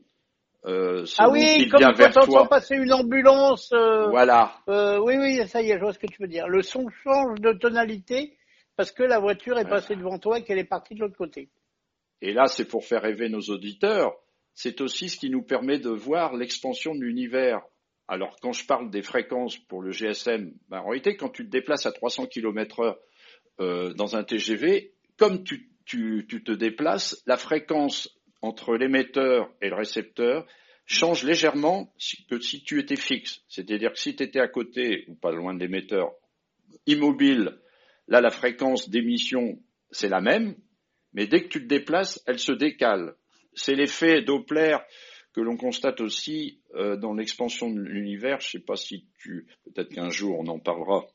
Euh, 0.64 1.04
ah 1.18 1.28
oui, 1.30 1.68
comme 1.68 1.80
quand 1.80 2.11
tu 2.11 2.18
entends 2.18 2.46
passer 2.46 2.75
une 2.76 2.92
ambulance. 2.92 3.73
Euh, 3.73 4.08
voilà. 4.08 4.54
Euh, 4.68 4.99
oui, 4.99 5.16
oui, 5.16 5.46
ça 5.46 5.62
y 5.62 5.70
est, 5.70 5.75
je 5.75 5.80
vois 5.80 5.92
ce 5.92 5.99
que 5.99 6.06
tu 6.06 6.20
veux 6.20 6.28
dire. 6.28 6.49
Le 6.49 6.62
son 6.62 6.88
change 7.04 7.40
de 7.40 7.52
tonalité 7.52 8.37
parce 8.76 8.90
que 8.90 9.02
la 9.02 9.18
voiture 9.18 9.58
est 9.58 9.68
passée 9.68 9.94
devant 9.94 10.18
toi 10.18 10.38
et 10.38 10.44
qu'elle 10.44 10.58
est 10.58 10.64
partie 10.64 10.94
de 10.94 11.00
l'autre 11.00 11.16
côté 11.16 11.49
et 12.23 12.32
là 12.32 12.46
c'est 12.46 12.66
pour 12.66 12.85
faire 12.85 13.02
rêver 13.02 13.28
nos 13.28 13.40
auditeurs, 13.40 14.14
c'est 14.54 14.80
aussi 14.80 15.08
ce 15.08 15.18
qui 15.18 15.30
nous 15.30 15.42
permet 15.42 15.78
de 15.78 15.90
voir 15.90 16.35
l'expansion 16.35 16.94
de 16.94 17.00
l'univers. 17.00 17.61
Alors 18.08 18.37
quand 18.40 18.52
je 18.52 18.66
parle 18.66 18.90
des 18.90 19.02
fréquences 19.02 19.58
pour 19.58 19.82
le 19.82 19.90
GSM, 19.90 20.52
ben, 20.68 20.80
en 20.80 20.88
réalité 20.88 21.16
quand 21.16 21.28
tu 21.28 21.44
te 21.44 21.50
déplaces 21.50 21.87
à 21.87 21.92
300 21.92 22.26
km 22.26 22.80
heure 22.80 22.99
euh, 23.61 23.92
dans 23.94 24.16
un 24.16 24.25
TGV, 24.25 24.94
comme 25.16 25.44
tu, 25.44 25.70
tu, 25.85 26.26
tu 26.28 26.42
te 26.42 26.52
déplaces, 26.52 27.23
la 27.26 27.37
fréquence 27.37 28.08
entre 28.42 28.76
l'émetteur 28.76 29.50
et 29.61 29.68
le 29.68 29.76
récepteur 29.76 30.46
change 30.87 31.25
légèrement 31.25 31.92
que 32.30 32.40
si 32.40 32.62
tu 32.62 32.78
étais 32.78 32.96
fixe. 32.96 33.42
C'est-à-dire 33.49 33.92
que 33.92 33.99
si 33.99 34.14
tu 34.14 34.23
étais 34.23 34.40
à 34.40 34.49
côté 34.49 35.04
ou 35.08 35.14
pas 35.16 35.32
loin 35.32 35.52
de 35.52 35.58
l'émetteur 35.58 36.12
immobile, 36.87 37.58
là 38.08 38.20
la 38.20 38.30
fréquence 38.30 38.88
d'émission 38.88 39.58
c'est 39.90 40.08
la 40.08 40.20
même, 40.20 40.54
mais 41.16 41.26
dès 41.26 41.42
que 41.42 41.49
tu 41.49 41.62
te 41.62 41.66
déplaces, 41.66 42.23
elle 42.26 42.38
se 42.38 42.52
décale. 42.52 43.14
C'est 43.54 43.75
l'effet 43.75 44.20
Doppler 44.20 44.76
que 45.32 45.40
l'on 45.40 45.56
constate 45.56 46.00
aussi 46.02 46.61
euh, 46.75 46.96
dans 46.96 47.14
l'expansion 47.14 47.70
de 47.70 47.80
l'univers. 47.80 48.38
Je 48.40 48.49
ne 48.49 48.50
sais 48.61 48.64
pas 48.64 48.76
si 48.76 49.06
tu, 49.18 49.46
peut-être 49.64 49.88
qu'un 49.88 50.11
jour 50.11 50.38
on 50.38 50.46
en 50.46 50.58
parlera. 50.58 51.06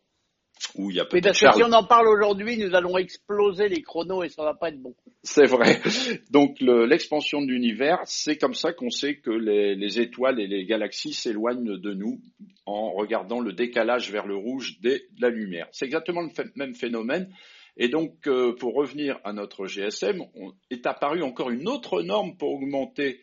Où 0.75 0.91
il 0.91 0.97
y 0.97 0.99
a 0.99 1.05
peut-être 1.05 1.35
si 1.35 1.63
on 1.63 1.71
en 1.71 1.83
parle 1.83 2.07
aujourd'hui, 2.07 2.55
nous 2.57 2.75
allons 2.75 2.95
exploser 2.97 3.67
les 3.67 3.81
chronos 3.81 4.23
et 4.23 4.29
ça 4.29 4.43
va 4.43 4.53
pas 4.53 4.69
être 4.69 4.79
bon. 4.79 4.95
C'est 5.23 5.47
vrai. 5.47 5.81
Donc 6.31 6.57
l'expansion 6.59 7.41
de 7.41 7.47
l'univers, 7.47 7.99
c'est 8.05 8.37
comme 8.37 8.53
ça 8.53 8.71
qu'on 8.71 8.91
sait 8.91 9.17
que 9.17 9.31
les, 9.31 9.75
les, 9.75 9.99
étoiles 9.99 10.39
et 10.39 10.45
les 10.45 10.65
galaxies 10.65 11.13
s'éloignent 11.13 11.77
de 11.77 11.93
nous 11.93 12.21
en 12.67 12.91
regardant 12.91 13.39
le 13.39 13.53
décalage 13.53 14.11
vers 14.11 14.27
le 14.27 14.35
rouge 14.35 14.79
de 14.81 15.01
la 15.19 15.29
lumière. 15.29 15.67
C'est 15.71 15.85
exactement 15.85 16.21
le 16.21 16.29
même 16.55 16.75
phénomène 16.75 17.31
Et 17.77 17.87
donc, 17.87 18.27
euh, 18.27 18.53
pour 18.55 18.75
revenir 18.75 19.19
à 19.23 19.33
notre 19.33 19.65
GSM, 19.65 20.23
est 20.69 20.85
apparue 20.85 21.23
encore 21.23 21.49
une 21.49 21.67
autre 21.67 22.01
norme 22.01 22.35
pour 22.37 22.51
augmenter 22.53 23.21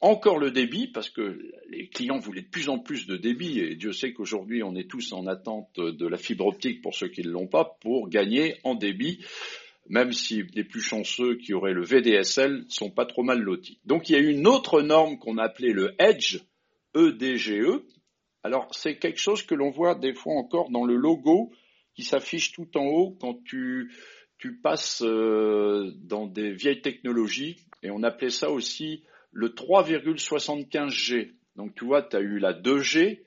encore 0.00 0.38
le 0.38 0.50
débit, 0.50 0.88
parce 0.88 1.08
que 1.08 1.40
les 1.70 1.88
clients 1.88 2.18
voulaient 2.18 2.42
de 2.42 2.50
plus 2.50 2.68
en 2.68 2.78
plus 2.78 3.06
de 3.06 3.16
débit, 3.16 3.60
et 3.60 3.74
Dieu 3.74 3.92
sait 3.92 4.12
qu'aujourd'hui 4.12 4.62
on 4.62 4.74
est 4.76 4.90
tous 4.90 5.14
en 5.14 5.26
attente 5.26 5.80
de 5.80 6.06
la 6.06 6.18
fibre 6.18 6.46
optique 6.46 6.82
pour 6.82 6.94
ceux 6.94 7.08
qui 7.08 7.22
ne 7.22 7.30
l'ont 7.30 7.46
pas, 7.46 7.78
pour 7.80 8.10
gagner 8.10 8.56
en 8.64 8.74
débit, 8.74 9.24
même 9.88 10.12
si 10.12 10.42
les 10.54 10.64
plus 10.64 10.82
chanceux 10.82 11.36
qui 11.36 11.54
auraient 11.54 11.72
le 11.72 11.84
VDSL 11.84 12.64
sont 12.68 12.90
pas 12.90 13.06
trop 13.06 13.22
mal 13.22 13.40
lotis. 13.40 13.78
Donc 13.86 14.10
il 14.10 14.12
y 14.12 14.16
a 14.16 14.18
une 14.18 14.46
autre 14.46 14.82
norme 14.82 15.18
qu'on 15.18 15.38
appelait 15.38 15.72
le 15.72 15.94
Edge, 15.98 16.40
EDGE. 16.94 17.50
E. 17.52 17.86
Alors 18.42 18.68
c'est 18.74 18.98
quelque 18.98 19.20
chose 19.20 19.42
que 19.42 19.54
l'on 19.54 19.70
voit 19.70 19.94
des 19.94 20.12
fois 20.12 20.34
encore 20.34 20.70
dans 20.70 20.84
le 20.84 20.96
logo 20.96 21.50
qui 21.94 22.02
s'affiche 22.02 22.52
tout 22.52 22.76
en 22.76 22.84
haut 22.84 23.16
quand 23.20 23.42
tu, 23.44 23.90
passes 24.62 25.02
euh, 25.02 25.92
dans 26.02 26.26
des 26.26 26.52
vieilles 26.52 26.82
technologies, 26.82 27.56
et 27.82 27.90
on 27.90 28.02
appelait 28.02 28.28
ça 28.28 28.50
aussi 28.50 29.02
le 29.32 29.48
3,75G. 29.48 31.32
Donc 31.56 31.74
tu 31.74 31.86
vois, 31.86 32.02
tu 32.02 32.16
as 32.16 32.20
eu 32.20 32.38
la 32.38 32.52
2G, 32.52 33.22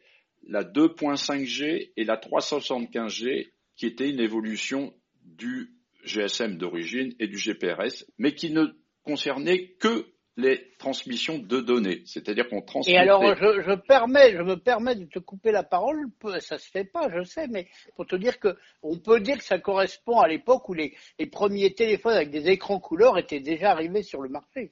la 0.47 0.63
2.5G 0.63 1.91
et 1.97 2.03
la 2.03 2.17
375G 2.17 3.49
qui 3.75 3.85
était 3.87 4.09
une 4.09 4.19
évolution 4.19 4.93
du 5.23 5.71
GSM 6.03 6.57
d'origine 6.57 7.13
et 7.19 7.27
du 7.27 7.37
GPRS, 7.37 8.05
mais 8.17 8.33
qui 8.33 8.51
ne 8.51 8.65
concernait 9.03 9.69
que 9.79 10.05
les 10.37 10.71
transmissions 10.77 11.39
de 11.39 11.59
données, 11.59 12.03
c'est-à-dire 12.05 12.47
qu'on 12.47 12.61
transmettait. 12.61 12.95
Et 12.95 12.99
alors, 12.99 13.23
je, 13.35 13.61
je, 13.63 13.75
permets, 13.75 14.33
je 14.33 14.43
me 14.43 14.55
permets 14.55 14.95
de 14.95 15.05
te 15.05 15.17
couper 15.17 15.51
la 15.51 15.63
parole. 15.63 16.05
Ça 16.39 16.59
se 16.59 16.69
fait 16.69 16.85
pas, 16.85 17.09
je 17.09 17.23
sais, 17.23 17.47
mais 17.47 17.67
pour 17.95 18.05
te 18.05 18.15
dire 18.15 18.39
que 18.39 18.55
on 18.83 18.97
peut 18.99 19.19
dire 19.19 19.39
que 19.39 19.43
ça 19.43 19.57
correspond 19.57 20.19
à 20.19 20.27
l'époque 20.27 20.69
où 20.69 20.73
les, 20.75 20.95
les 21.17 21.25
premiers 21.25 21.73
téléphones 21.73 22.13
avec 22.13 22.29
des 22.29 22.49
écrans 22.49 22.79
couleurs 22.79 23.17
étaient 23.17 23.39
déjà 23.39 23.71
arrivés 23.71 24.03
sur 24.03 24.21
le 24.21 24.29
marché. 24.29 24.71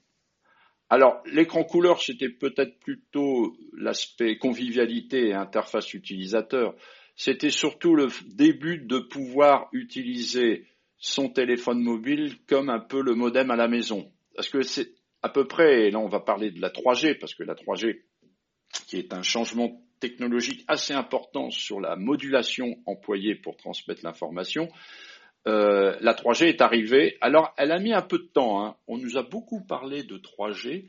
Alors, 0.89 1.23
l'écran 1.25 1.63
couleur, 1.63 1.99
c'était 1.99 2.29
peut-être 2.29 2.79
plutôt 2.79 3.57
l'aspect 3.75 4.37
convivialité 4.37 5.29
et 5.29 5.33
interface 5.33 5.95
utilisateur. 5.95 6.75
C'était 7.15 7.49
surtout 7.49 7.95
le 7.95 8.09
début 8.27 8.77
de 8.77 8.99
pouvoir 8.99 9.67
utiliser 9.71 10.67
son 10.97 11.29
téléphone 11.29 11.81
mobile 11.81 12.35
comme 12.47 12.69
un 12.69 12.79
peu 12.79 13.01
le 13.01 13.15
modem 13.15 13.49
à 13.49 13.55
la 13.55 13.67
maison. 13.67 14.11
Parce 14.35 14.49
que 14.49 14.61
c'est 14.61 14.89
à 15.25 15.29
peu 15.29 15.47
près, 15.47 15.87
et 15.87 15.91
là 15.91 15.97
on 15.97 16.07
va 16.07 16.19
parler 16.19 16.51
de 16.51 16.61
la 16.61 16.69
3G, 16.69 17.17
parce 17.17 17.33
que 17.33 17.41
la 17.41 17.55
3G, 17.55 18.01
qui 18.87 18.97
est 18.97 19.11
un 19.11 19.23
changement 19.23 19.81
technologique 19.99 20.63
assez 20.67 20.93
important 20.93 21.49
sur 21.49 21.81
la 21.81 21.95
modulation 21.95 22.75
employée 22.85 23.33
pour 23.33 23.57
transmettre 23.57 24.01
l'information, 24.03 24.69
euh, 25.47 25.95
la 25.99 26.13
3G 26.13 26.45
est 26.45 26.61
arrivée. 26.61 27.17
Alors, 27.21 27.55
elle 27.57 27.71
a 27.71 27.79
mis 27.79 27.91
un 27.91 28.03
peu 28.03 28.19
de 28.19 28.27
temps. 28.31 28.63
Hein. 28.63 28.75
On 28.87 28.99
nous 28.99 29.17
a 29.17 29.23
beaucoup 29.23 29.65
parlé 29.65 30.03
de 30.03 30.17
3G 30.17 30.85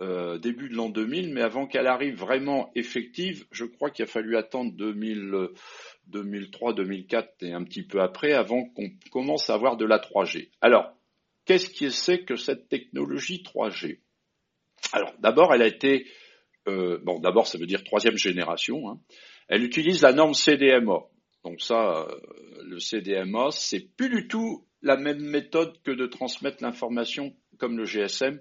euh, 0.00 0.38
début 0.38 0.70
de 0.70 0.74
l'an 0.74 0.88
2000, 0.88 1.34
mais 1.34 1.42
avant 1.42 1.66
qu'elle 1.66 1.86
arrive 1.86 2.16
vraiment 2.16 2.70
effective, 2.74 3.44
je 3.50 3.66
crois 3.66 3.90
qu'il 3.90 4.04
a 4.04 4.08
fallu 4.08 4.38
attendre 4.38 4.72
2000, 4.72 5.50
2003, 6.06 6.72
2004 6.72 7.42
et 7.42 7.52
un 7.52 7.64
petit 7.64 7.82
peu 7.82 8.00
après 8.00 8.32
avant 8.32 8.64
qu'on 8.64 8.88
commence 9.10 9.50
à 9.50 9.54
avoir 9.54 9.76
de 9.76 9.84
la 9.84 9.98
3G. 9.98 10.48
Alors, 10.62 10.94
qu'est-ce 11.44 11.70
qui 11.70 11.90
c'est 11.90 12.24
que 12.24 12.36
cette 12.36 12.68
technologie 12.68 13.42
3G 13.42 14.00
Alors, 14.92 15.12
d'abord, 15.18 15.54
elle 15.54 15.62
a 15.62 15.66
été 15.66 16.06
euh, 16.68 16.98
bon, 17.02 17.20
d'abord, 17.20 17.46
ça 17.46 17.58
veut 17.58 17.66
dire 17.66 17.84
troisième 17.84 18.16
génération. 18.16 18.88
Hein. 18.88 19.00
Elle 19.48 19.62
utilise 19.64 20.02
la 20.02 20.12
norme 20.12 20.34
CDMA. 20.34 21.00
Donc 21.44 21.60
ça, 21.60 22.06
euh, 22.08 22.20
le 22.64 22.78
CDMA, 22.78 23.48
c'est 23.50 23.94
plus 23.96 24.08
du 24.08 24.28
tout 24.28 24.66
la 24.80 24.96
même 24.96 25.20
méthode 25.20 25.80
que 25.82 25.90
de 25.90 26.06
transmettre 26.06 26.62
l'information 26.62 27.36
comme 27.58 27.76
le 27.76 27.84
GSM. 27.84 28.40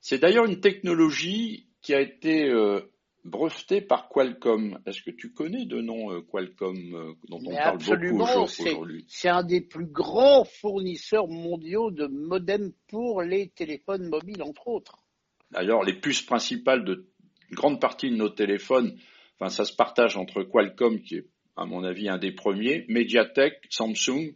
C'est 0.00 0.18
d'ailleurs 0.18 0.44
une 0.44 0.60
technologie 0.60 1.68
qui 1.80 1.94
a 1.94 2.00
été 2.00 2.48
euh, 2.48 2.80
brevetée 3.24 3.80
par 3.80 4.08
Qualcomm. 4.08 4.78
Est-ce 4.86 5.02
que 5.02 5.10
tu 5.10 5.32
connais 5.32 5.64
de 5.64 5.80
nom 5.80 6.12
euh, 6.12 6.20
Qualcomm 6.22 7.14
dont 7.28 7.40
on 7.44 7.54
parle 7.54 7.78
beaucoup 7.78 8.22
aujourd'hui? 8.22 9.04
C'est 9.08 9.28
un 9.28 9.44
des 9.44 9.60
plus 9.60 9.86
grands 9.86 10.44
fournisseurs 10.44 11.28
mondiaux 11.28 11.90
de 11.90 12.06
modems 12.06 12.72
pour 12.88 13.22
les 13.22 13.48
téléphones 13.50 14.08
mobiles, 14.08 14.42
entre 14.42 14.68
autres. 14.68 14.96
D'ailleurs, 15.50 15.82
les 15.82 15.94
puces 15.94 16.22
principales 16.22 16.84
de 16.84 17.08
une 17.52 17.56
grande 17.56 17.80
partie 17.82 18.10
de 18.10 18.16
nos 18.16 18.30
téléphones, 18.30 18.98
enfin, 19.38 19.50
ça 19.50 19.66
se 19.66 19.74
partage 19.76 20.16
entre 20.16 20.42
Qualcomm, 20.42 21.02
qui 21.02 21.16
est 21.16 21.26
à 21.54 21.66
mon 21.66 21.84
avis 21.84 22.08
un 22.08 22.16
des 22.16 22.32
premiers, 22.32 22.86
Mediatek, 22.88 23.54
Samsung. 23.68 24.34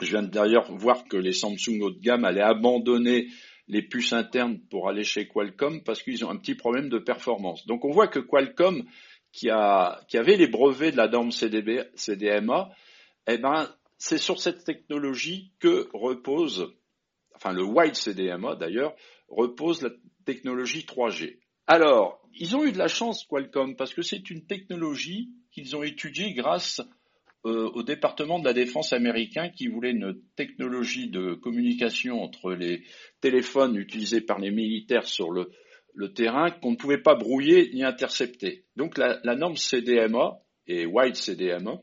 Je 0.00 0.06
viens 0.10 0.22
d'ailleurs 0.22 0.72
voir 0.72 1.04
que 1.04 1.18
les 1.18 1.32
Samsung 1.34 1.82
haut 1.82 1.90
de 1.90 2.00
gamme 2.00 2.24
allaient 2.24 2.40
abandonner 2.40 3.28
les 3.68 3.82
puces 3.82 4.12
internes 4.12 4.60
pour 4.70 4.88
aller 4.88 5.04
chez 5.04 5.26
Qualcomm 5.26 5.82
parce 5.82 6.02
qu'ils 6.02 6.24
ont 6.24 6.30
un 6.30 6.36
petit 6.36 6.54
problème 6.54 6.88
de 6.88 6.98
performance. 6.98 7.66
Donc 7.66 7.84
on 7.84 7.90
voit 7.90 8.08
que 8.08 8.18
Qualcomm, 8.18 8.84
qui, 9.32 9.50
a, 9.50 10.00
qui 10.08 10.16
avait 10.18 10.36
les 10.36 10.46
brevets 10.46 10.92
de 10.92 10.96
la 10.96 11.08
norme 11.08 11.32
CDB, 11.32 11.84
CDMA, 11.94 12.70
eh 13.26 13.38
ben, 13.38 13.68
c'est 13.98 14.18
sur 14.18 14.38
cette 14.40 14.64
technologie 14.64 15.52
que 15.58 15.88
repose, 15.92 16.74
enfin 17.34 17.52
le 17.52 17.64
wide 17.64 17.94
CDMA 17.94 18.54
d'ailleurs, 18.54 18.94
repose 19.28 19.82
la 19.82 19.90
technologie 20.24 20.84
3G. 20.86 21.38
Alors, 21.66 22.20
ils 22.34 22.56
ont 22.56 22.64
eu 22.64 22.72
de 22.72 22.78
la 22.78 22.88
chance, 22.88 23.24
Qualcomm, 23.24 23.76
parce 23.76 23.94
que 23.94 24.02
c'est 24.02 24.30
une 24.30 24.46
technologie 24.46 25.30
qu'ils 25.52 25.76
ont 25.76 25.82
étudiée 25.82 26.34
grâce 26.34 26.82
au 27.44 27.82
département 27.82 28.38
de 28.38 28.44
la 28.44 28.54
défense 28.54 28.92
américain 28.92 29.50
qui 29.50 29.66
voulait 29.66 29.90
une 29.90 30.18
technologie 30.34 31.10
de 31.10 31.34
communication 31.34 32.22
entre 32.22 32.52
les 32.52 32.84
téléphones 33.20 33.76
utilisés 33.76 34.22
par 34.22 34.38
les 34.38 34.50
militaires 34.50 35.06
sur 35.06 35.30
le, 35.30 35.50
terrain 36.14 36.50
qu'on 36.50 36.72
ne 36.72 36.76
pouvait 36.76 37.02
pas 37.02 37.14
brouiller 37.14 37.70
ni 37.74 37.84
intercepter. 37.84 38.64
Donc 38.76 38.96
la, 38.96 39.20
norme 39.36 39.56
CDMA 39.56 40.38
et 40.66 40.86
Wide 40.86 41.16
CDMA 41.16 41.80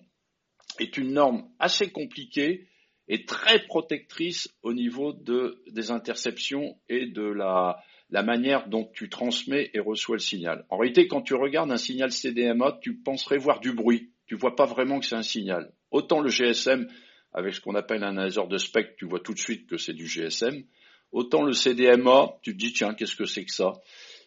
est 0.80 0.98
une 0.98 1.14
norme 1.14 1.48
assez 1.60 1.92
compliquée 1.92 2.68
et 3.08 3.26
très 3.26 3.64
protectrice 3.66 4.50
au 4.64 4.74
niveau 4.74 5.14
de, 5.14 5.62
des 5.72 5.92
interceptions 5.92 6.80
et 6.90 7.08
de 7.08 7.24
la, 7.24 7.78
la 8.10 8.24
manière 8.24 8.68
dont 8.68 8.90
tu 8.94 9.10
transmets 9.10 9.70
et 9.74 9.80
reçois 9.80 10.16
le 10.16 10.22
signal. 10.22 10.66
En 10.70 10.78
réalité, 10.78 11.08
quand 11.08 11.22
tu 11.22 11.34
regardes 11.34 11.72
un 11.72 11.78
signal 11.78 12.12
CDMA, 12.12 12.80
tu 12.82 12.98
penserais 12.98 13.38
voir 13.38 13.60
du 13.60 13.74
bruit. 13.74 14.11
Tu 14.32 14.38
vois 14.38 14.56
pas 14.56 14.66
vraiment 14.66 15.02
que 15.02 15.06
c'est 15.06 15.18
un 15.18 15.24
signal. 15.24 15.74
Autant 15.92 16.22
le 16.22 16.30
GSM, 16.30 16.88
avec 17.34 17.54
ce 17.54 17.60
qu'on 17.60 17.76
appelle 17.76 18.02
un 18.02 18.14
laser 18.14 18.48
de 18.48 18.58
spectre, 18.58 18.94
tu 18.98 19.06
vois 19.06 19.20
tout 19.20 19.34
de 19.34 19.40
suite 19.40 19.68
que 19.68 19.76
c'est 19.76 19.92
du 19.92 20.08
GSM. 20.08 20.64
Autant 21.12 21.44
le 21.44 21.52
CDMA, 21.52 22.38
tu 22.42 22.54
te 22.54 22.58
dis, 22.58 22.72
tiens, 22.72 22.94
qu'est-ce 22.94 23.18
que 23.18 23.26
c'est 23.26 23.44
que 23.44 23.52
ça? 23.52 23.74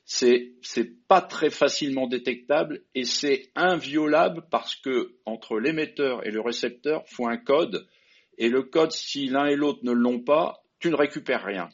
C'est, 0.04 0.52
c'est 0.60 1.06
pas 1.08 1.22
très 1.22 1.48
facilement 1.48 2.06
détectable 2.06 2.82
et 2.94 3.04
c'est 3.04 3.50
inviolable 3.54 4.44
parce 4.50 4.76
que 4.76 5.14
entre 5.24 5.58
l'émetteur 5.58 6.26
et 6.26 6.30
le 6.30 6.42
récepteur 6.42 7.08
faut 7.08 7.26
un 7.26 7.38
code 7.38 7.88
et 8.36 8.50
le 8.50 8.62
code, 8.62 8.92
si 8.92 9.24
l'un 9.24 9.46
et 9.46 9.56
l'autre 9.56 9.80
ne 9.84 9.92
l'ont 9.92 10.20
pas, 10.20 10.62
tu 10.80 10.90
ne 10.90 10.96
récupères 10.96 11.44
rien. 11.44 11.70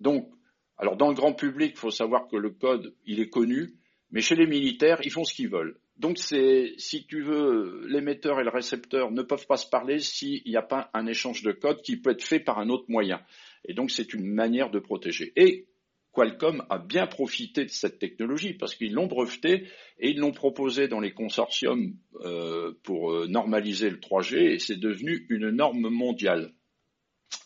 Donc, 0.00 0.30
alors 0.78 0.96
dans 0.96 1.08
le 1.08 1.14
grand 1.14 1.34
public, 1.34 1.72
il 1.74 1.78
faut 1.78 1.90
savoir 1.90 2.26
que 2.26 2.36
le 2.36 2.48
code, 2.52 2.94
il 3.04 3.20
est 3.20 3.28
connu, 3.28 3.74
mais 4.10 4.22
chez 4.22 4.34
les 4.34 4.46
militaires, 4.46 5.00
ils 5.04 5.12
font 5.12 5.24
ce 5.24 5.34
qu'ils 5.34 5.50
veulent. 5.50 5.78
Donc 5.98 6.18
c'est, 6.18 6.74
si 6.76 7.06
tu 7.06 7.22
veux, 7.22 7.86
l'émetteur 7.88 8.38
et 8.38 8.44
le 8.44 8.50
récepteur 8.50 9.10
ne 9.10 9.22
peuvent 9.22 9.46
pas 9.46 9.56
se 9.56 9.68
parler 9.68 9.98
s'il 9.98 10.42
n'y 10.46 10.56
a 10.56 10.62
pas 10.62 10.90
un 10.92 11.06
échange 11.06 11.42
de 11.42 11.52
code 11.52 11.80
qui 11.80 11.96
peut 11.96 12.10
être 12.10 12.22
fait 12.22 12.40
par 12.40 12.58
un 12.58 12.68
autre 12.68 12.84
moyen. 12.88 13.20
Et 13.64 13.72
donc 13.72 13.90
c'est 13.90 14.12
une 14.12 14.26
manière 14.26 14.70
de 14.70 14.78
protéger. 14.78 15.32
Et 15.36 15.68
Qualcomm 16.12 16.64
a 16.70 16.78
bien 16.78 17.06
profité 17.06 17.64
de 17.64 17.70
cette 17.70 17.98
technologie 17.98 18.54
parce 18.54 18.74
qu'ils 18.74 18.92
l'ont 18.92 19.06
breveté 19.06 19.68
et 19.98 20.10
ils 20.10 20.18
l'ont 20.18 20.32
proposé 20.32 20.88
dans 20.88 21.00
les 21.00 21.12
consortiums 21.12 21.94
euh, 22.24 22.72
pour 22.82 23.12
euh, 23.12 23.26
normaliser 23.26 23.90
le 23.90 23.98
3G 23.98 24.54
et 24.54 24.58
c'est 24.58 24.78
devenu 24.78 25.26
une 25.30 25.50
norme 25.50 25.88
mondiale. 25.88 26.52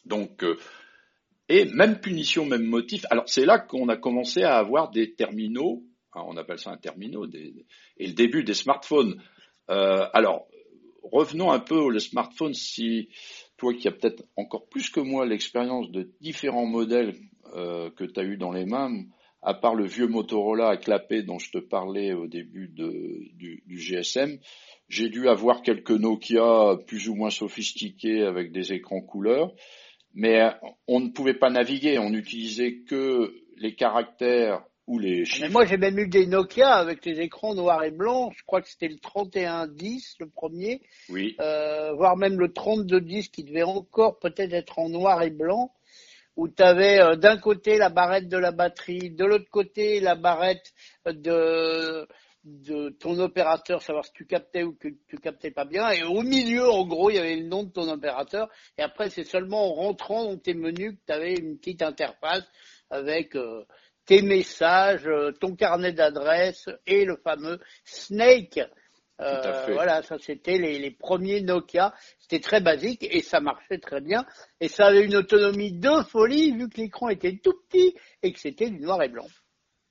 Donc 0.05 0.43
euh, 0.43 0.57
et 1.49 1.65
même 1.65 2.01
punition, 2.01 2.47
même 2.47 2.65
motif. 2.65 3.05
Alors 3.11 3.29
c'est 3.29 3.45
là 3.45 3.59
qu'on 3.59 3.89
a 3.89 3.97
commencé 3.97 4.43
à 4.43 4.57
avoir 4.57 4.91
des 4.91 5.15
terminaux, 5.15 5.83
on 6.15 6.37
appelle 6.37 6.59
ça 6.59 6.71
un 6.71 6.77
terminal, 6.77 7.29
et 7.35 8.07
le 8.07 8.13
début 8.13 8.45
des 8.45 8.55
smartphones. 8.55 9.23
Euh, 9.71 10.07
alors 10.13 10.47
revenons 11.03 11.51
un 11.51 11.61
peu 11.61 11.77
au 11.77 11.97
smartphone. 11.99 12.55
Si 12.55 13.09
toi 13.57 13.75
qui 13.75 13.89
as 13.89 13.93
peut-être 13.93 14.25
encore 14.37 14.69
plus 14.69 14.91
que 14.91 15.01
moi 15.01 15.27
l'expérience 15.27 15.91
de 15.91 16.11
différents 16.21 16.67
modèles 16.67 17.15
euh, 17.55 17.91
que 17.91 18.05
tu 18.05 18.21
as 18.21 18.25
eu 18.25 18.37
dans 18.37 18.53
les 18.53 18.67
mains, 18.67 19.05
à 19.43 19.55
part 19.55 19.75
le 19.75 19.87
vieux 19.87 20.07
Motorola 20.07 20.69
à 20.69 20.77
clapper 20.77 21.23
dont 21.23 21.39
je 21.39 21.51
te 21.51 21.59
parlais 21.59 22.13
au 22.13 22.27
début 22.27 22.69
du, 22.69 23.63
du 23.67 23.79
GSM, 23.79 24.39
j'ai 24.89 25.09
dû 25.09 25.29
avoir 25.29 25.63
quelques 25.63 25.91
Nokia 25.91 26.77
plus 26.87 27.09
ou 27.09 27.15
moins 27.15 27.31
sophistiqués 27.31 28.23
avec 28.23 28.53
des 28.53 28.73
écrans 28.73 29.01
couleurs 29.01 29.55
mais 30.15 30.41
on 30.89 31.01
ne 31.01 31.09
pouvait 31.09 31.35
pas 31.35 31.51
naviguer, 31.51 31.99
on 31.99 32.11
n'utilisait 32.11 32.79
que 32.89 33.35
les 33.57 33.75
caractères 33.75 34.65
les 34.99 35.25
Mais 35.41 35.49
moi, 35.49 35.65
j'ai 35.65 35.77
même 35.77 35.99
eu 35.99 36.09
des 36.09 36.27
Nokia 36.27 36.73
avec 36.75 37.05
les 37.05 37.21
écrans 37.21 37.55
noirs 37.55 37.85
et 37.85 37.91
blancs. 37.91 38.33
Je 38.37 38.43
crois 38.45 38.61
que 38.63 38.69
c'était 38.69 38.89
le 38.89 38.99
3110, 38.99 40.17
le 40.21 40.29
premier, 40.29 40.81
Oui, 41.09 41.37
euh, 41.41 41.93
voire 41.93 42.17
même 42.17 42.39
le 42.39 42.53
3210 42.53 43.29
qui 43.29 43.45
devait 43.45 43.63
encore 43.63 44.19
peut-être 44.19 44.53
être 44.53 44.79
en 44.79 44.89
noir 44.89 45.23
et 45.23 45.31
blanc, 45.31 45.73
où 46.37 46.49
tu 46.49 46.63
avais 46.63 47.17
d'un 47.17 47.37
côté 47.39 47.79
la 47.79 47.89
barrette 47.91 48.29
de 48.29 48.37
la 48.39 48.53
batterie, 48.53 49.11
de 49.11 49.25
l'autre 49.25 49.51
côté 49.51 50.01
la 50.01 50.15
barrette 50.15 50.73
de, 51.07 52.07
de 52.45 52.89
ton 52.91 53.19
opérateur, 53.19 53.83
savoir 53.83 54.05
si 54.05 54.13
tu 54.13 54.27
captais 54.27 54.63
ou 54.63 54.73
que 54.75 54.89
tu 55.09 55.19
captais 55.19 55.51
pas 55.51 55.65
bien, 55.65 55.91
et 55.91 56.03
au 56.03 56.23
milieu, 56.23 56.69
en 56.71 56.87
gros, 56.87 57.11
il 57.11 57.17
y 57.17 57.19
avait 57.19 57.37
le 57.37 57.47
nom 57.47 57.65
de 57.65 57.71
ton 57.71 57.89
opérateur, 57.89 58.49
et 58.79 58.83
après, 58.83 59.11
c'est 59.11 59.25
seulement 59.25 59.71
en 59.71 59.75
rentrant 59.75 60.25
dans 60.25 60.39
tes 60.39 60.55
menus 60.55 60.93
que 60.93 61.07
tu 61.07 61.13
avais 61.13 61.35
une 61.35 61.59
petite 61.59 61.83
interface 61.83 62.45
avec 62.89 63.37
euh, 63.37 63.65
tes 64.11 64.23
messages, 64.23 65.07
euh, 65.07 65.31
ton 65.31 65.55
carnet 65.55 65.93
d'adresses 65.93 66.69
et 66.85 67.05
le 67.05 67.17
fameux 67.17 67.61
Snake. 67.85 68.59
Euh, 69.21 69.67
voilà, 69.73 70.03
ça 70.03 70.17
c'était 70.19 70.59
les, 70.59 70.81
les 70.81 70.91
premiers 70.91 71.43
Nokia. 71.43 71.95
C'était 72.19 72.41
très 72.41 72.61
basique 72.61 73.07
et 73.09 73.21
ça 73.23 73.39
marchait 73.39 73.79
très 73.79 74.01
bien. 74.01 74.27
Et 74.61 74.67
ça 74.67 74.87
avait 74.87 75.05
une 75.05 75.15
autonomie 75.15 75.71
de 75.71 76.03
folie 76.09 76.51
vu 76.57 76.69
que 76.69 76.81
l'écran 76.81 77.09
était 77.09 77.37
tout 77.37 77.53
petit 77.69 77.95
et 78.25 78.33
que 78.33 78.41
c'était 78.41 78.69
du 78.69 78.81
noir 78.81 79.01
et 79.05 79.09
blanc. 79.09 79.29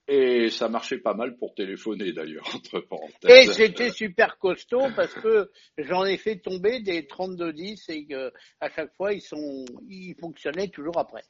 et 0.10 0.50
ça 0.50 0.68
marchait 0.68 0.98
pas 0.98 1.14
mal 1.14 1.38
pour 1.38 1.54
téléphoner 1.56 2.12
d'ailleurs, 2.12 2.44
entre 2.56 2.80
Et 2.80 2.88
parenthèses. 2.90 3.52
c'était 3.54 3.92
super 3.92 4.38
costaud 4.38 4.88
parce 4.98 5.14
que 5.14 5.50
j'en 5.78 6.04
ai 6.04 6.18
fait 6.18 6.40
tomber 6.40 6.82
des 6.82 7.08
3210 7.08 7.88
et 7.88 8.06
que 8.06 8.34
à 8.60 8.70
chaque 8.70 8.94
fois 8.98 9.14
ils 9.14 9.22
sont, 9.22 9.64
ils 9.88 10.16
fonctionnaient 10.20 10.68
toujours 10.68 10.98
après. 10.98 11.24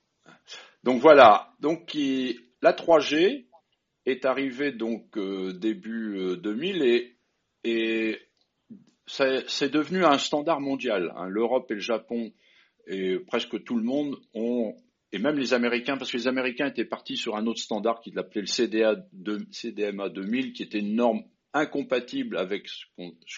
Donc 0.84 1.02
voilà, 1.02 1.52
donc 1.60 1.86
qui- 1.86 2.40
la 2.62 2.74
3G 2.74 3.46
est 4.06 4.26
arrivée 4.26 4.72
donc 4.72 5.18
euh, 5.18 5.54
début 5.54 6.18
euh, 6.18 6.36
2000 6.36 6.82
et, 6.84 7.16
et 7.64 8.20
c'est 9.08 9.72
devenu 9.72 10.06
un 10.06 10.18
standard 10.18 10.62
mondial. 10.62 11.14
hein. 11.16 11.28
L'Europe 11.28 11.70
et 11.72 11.76
le 11.76 11.80
Japon 11.80 12.32
et 12.88 13.20
presque 13.20 13.64
tout 13.64 13.76
le 13.76 13.84
monde 13.84 14.16
ont, 14.34 14.76
et 15.12 15.20
même 15.20 15.38
les 15.38 15.54
Américains, 15.54 15.98
parce 15.98 16.12
que 16.12 16.18
les 16.18 16.28
Américains 16.28 16.68
étaient 16.68 16.86
partis 16.86 17.18
sur 17.18 17.36
un 17.36 17.46
autre 17.46 17.60
standard 17.60 18.02
qu'ils 18.02 18.18
appelaient 18.18 18.42
le 18.42 18.48
CDA 18.48 18.96
CDMA 19.52 20.10
2000, 20.10 20.54
qui 20.54 20.64
était 20.64 20.80
une 20.80 20.96
norme 20.96 21.24
incompatible 21.54 22.38
avec 22.38 22.68
ce, 22.68 22.86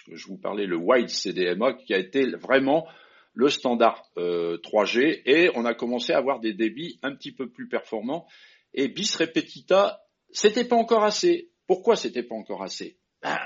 que 0.06 0.16
je 0.16 0.26
vous 0.26 0.38
parlais, 0.38 0.66
le 0.66 0.76
Wide 0.76 1.08
CDMA, 1.08 1.74
qui 1.74 1.94
a 1.94 1.98
été 1.98 2.26
vraiment 2.30 2.86
le 3.34 3.48
standard 3.48 4.02
euh, 4.18 4.58
3G, 4.58 5.22
et 5.24 5.50
on 5.54 5.64
a 5.64 5.74
commencé 5.74 6.12
à 6.12 6.18
avoir 6.18 6.40
des 6.40 6.52
débits 6.52 6.98
un 7.02 7.14
petit 7.14 7.32
peu 7.32 7.48
plus 7.48 7.68
performants. 7.68 8.26
Et 8.74 8.88
bis 8.88 9.14
repetita, 9.16 10.02
c'était 10.30 10.64
pas 10.64 10.76
encore 10.76 11.04
assez. 11.04 11.50
Pourquoi 11.66 11.96
c'était 11.96 12.22
pas 12.22 12.34
encore 12.34 12.62
assez? 12.62 12.98
Ben, 13.22 13.38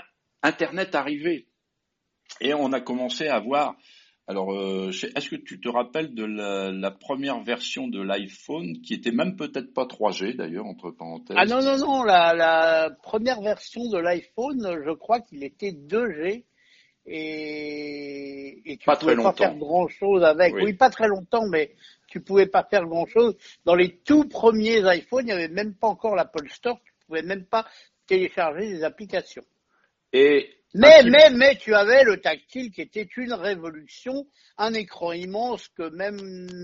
Internet 0.42 0.94
arrivait 0.94 1.46
et 2.40 2.54
on 2.54 2.72
a 2.72 2.80
commencé 2.80 3.28
à 3.28 3.36
avoir. 3.36 3.76
Alors, 4.28 4.52
euh, 4.52 4.90
est-ce 4.90 5.28
que 5.28 5.36
tu 5.36 5.60
te 5.60 5.68
rappelles 5.68 6.12
de 6.14 6.24
la, 6.24 6.72
la 6.72 6.90
première 6.90 7.40
version 7.42 7.86
de 7.86 8.02
l'iPhone 8.02 8.80
qui 8.80 8.94
était 8.94 9.12
même 9.12 9.36
peut-être 9.36 9.72
pas 9.72 9.84
3G 9.84 10.34
d'ailleurs 10.34 10.66
entre 10.66 10.90
parenthèses? 10.90 11.36
Ah 11.38 11.46
non, 11.46 11.62
non, 11.62 11.78
non, 11.78 12.02
la, 12.02 12.34
la 12.34 12.90
première 13.02 13.40
version 13.40 13.88
de 13.88 13.98
l'iPhone, 13.98 14.82
je 14.84 14.92
crois 14.92 15.20
qu'il 15.20 15.44
était 15.44 15.70
2G 15.70 16.44
et, 17.06 18.72
et 18.72 18.76
tu 18.76 18.86
très 18.86 18.96
pouvais 18.96 19.16
pas 19.16 19.32
faire 19.32 19.54
grand 19.56 19.88
chose 19.88 20.24
avec. 20.24 20.54
Oui. 20.54 20.62
Oui. 20.64 20.72
pas 20.74 20.90
très 20.90 21.08
longtemps, 21.08 21.46
mais 21.48 21.74
tu 22.08 22.20
pouvais 22.20 22.46
pas 22.46 22.64
faire 22.64 22.84
grand 22.86 23.06
chose. 23.06 23.36
Dans 23.64 23.74
les 23.74 23.96
tout 23.98 24.24
premiers 24.28 24.80
iPhones, 24.96 25.24
il 25.24 25.26
n'y 25.26 25.32
avait 25.32 25.48
même 25.48 25.74
pas 25.74 25.88
encore 25.88 26.16
l'Apple 26.16 26.48
Store, 26.48 26.80
tu 26.84 26.92
pouvais 27.06 27.22
même 27.22 27.44
pas 27.44 27.66
télécharger 28.06 28.68
des 28.68 28.84
applications. 28.84 29.44
Et 30.12 30.50
Mais, 30.74 31.02
mais, 31.04 31.30
mais 31.30 31.56
tu 31.56 31.74
avais 31.74 32.04
le 32.04 32.20
tactile 32.20 32.70
qui 32.70 32.80
était 32.82 33.08
une 33.16 33.32
révolution, 33.32 34.26
un 34.58 34.74
écran 34.74 35.12
immense 35.12 35.68
que 35.68 35.88
même 35.90 36.16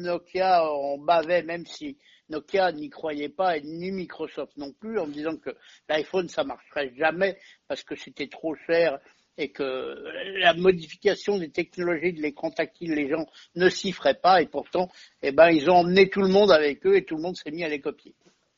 Nokia 0.03 0.65
en 0.71 0.99
bavait, 0.99 1.43
même 1.43 1.67
si 1.67 1.99
Nokia 2.29 2.73
n'y 2.73 2.89
croyait 2.91 3.29
pas 3.29 3.57
et 3.57 3.63
ni 3.63 3.91
Microsoft 3.91 4.57
non 4.57 4.73
plus, 4.73 4.99
en 4.99 5.07
disant 5.07 5.37
que 5.37 5.51
l'iPhone 5.89 6.29
ça 6.29 6.45
marcherait 6.45 6.93
jamais 6.97 7.39
parce 7.69 7.85
que 7.85 7.97
c'était 7.97 8.29
trop 8.29 8.55
cher 8.67 8.99
et 9.43 9.49
que 9.51 9.97
la 10.39 10.55
modification 10.55 11.39
des 11.39 11.51
technologies 11.51 12.13
de 12.13 12.23
l'écran 12.23 12.51
tactile, 12.51 12.93
les 12.95 13.09
gens 13.09 13.27
ne 13.57 13.69
s'y 13.69 13.93
feraient 13.93 14.19
pas 14.21 14.41
et 14.41 14.47
pourtant, 14.47 14.91
eh 15.23 15.33
ben, 15.33 15.51
ils 15.51 15.69
ont 15.69 15.77
emmené 15.77 16.09
tout 16.09 16.23
le 16.23 16.29
monde 16.29 16.51
avec 16.51 16.87
eux 16.87 16.97
et 16.97 17.05
tout 17.05 17.17
le 17.17 17.23
monde 17.23 17.37
s'est 17.37 17.51
mis 17.51 17.65
à 17.65 17.69
les 17.69 17.81
copier. 17.81 18.15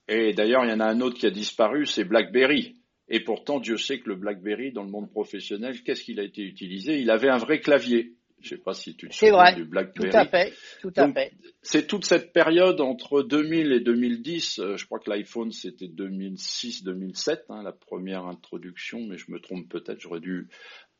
Et 0.08 0.34
d'ailleurs, 0.34 0.64
il 0.64 0.70
y 0.70 0.72
en 0.72 0.80
a 0.80 0.86
un 0.86 1.00
autre 1.00 1.18
qui 1.18 1.26
a 1.26 1.30
disparu, 1.30 1.86
c'est 1.86 2.04
BlackBerry. 2.04 2.76
Et 3.08 3.20
pourtant, 3.20 3.60
Dieu 3.60 3.76
sait 3.76 3.98
que 3.98 4.08
le 4.08 4.16
BlackBerry, 4.16 4.72
dans 4.72 4.82
le 4.82 4.90
monde 4.90 5.10
professionnel, 5.10 5.82
qu'est-ce 5.82 6.04
qu'il 6.04 6.20
a 6.20 6.22
été 6.22 6.42
utilisé? 6.42 6.98
Il 6.98 7.10
avait 7.10 7.28
un 7.28 7.38
vrai 7.38 7.60
clavier. 7.60 8.12
Je 8.40 8.50
sais 8.50 8.58
pas 8.58 8.74
si 8.74 8.94
tu 8.94 9.08
te 9.08 9.14
C'est 9.14 9.28
souviens 9.30 9.36
vrai, 9.36 9.54
du 9.54 9.62
Tout 9.64 9.70
BlackBerry. 9.70 10.16
à 10.16 10.26
fait, 10.26 10.52
tout 10.82 10.92
à 10.96 11.06
Donc, 11.06 11.14
fait. 11.14 11.32
C'est 11.62 11.86
toute 11.86 12.04
cette 12.04 12.32
période 12.32 12.80
entre 12.80 13.22
2000 13.22 13.72
et 13.72 13.80
2010. 13.80 14.58
euh, 14.58 14.76
je 14.76 14.84
crois 14.84 14.98
que 14.98 15.08
l'iPhone 15.08 15.50
c'était 15.50 15.86
2006-2007, 15.86 17.38
hein, 17.48 17.62
la 17.62 17.72
première 17.72 18.26
introduction, 18.26 19.00
mais 19.06 19.16
je 19.16 19.30
me 19.30 19.40
trompe 19.40 19.68
peut-être. 19.70 20.00
J'aurais 20.00 20.20
dû 20.20 20.48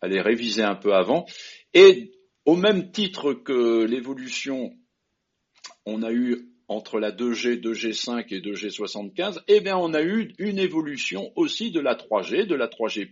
aller 0.01 0.21
réviser 0.21 0.63
un 0.63 0.75
peu 0.75 0.95
avant. 0.95 1.27
Et 1.75 2.13
au 2.47 2.57
même 2.57 2.91
titre 2.93 3.33
que 3.35 3.85
l'évolution, 3.85 4.73
on 5.87 6.03
a 6.03 6.13
eu 6.13 6.49
entre 6.69 6.99
la 6.99 7.13
2G, 7.13 7.61
2G5 7.61 8.25
et 8.35 8.41
2G75, 8.41 9.41
eh 9.49 9.61
bien 9.61 9.77
on 9.77 9.93
a 9.93 10.03
eu 10.03 10.33
une 10.39 10.59
évolution 10.59 11.31
aussi 11.37 11.71
de 11.71 11.81
la 11.81 11.95
3G, 11.95 12.47
de 12.47 12.55
la 12.55 12.69
3G+, 12.69 13.07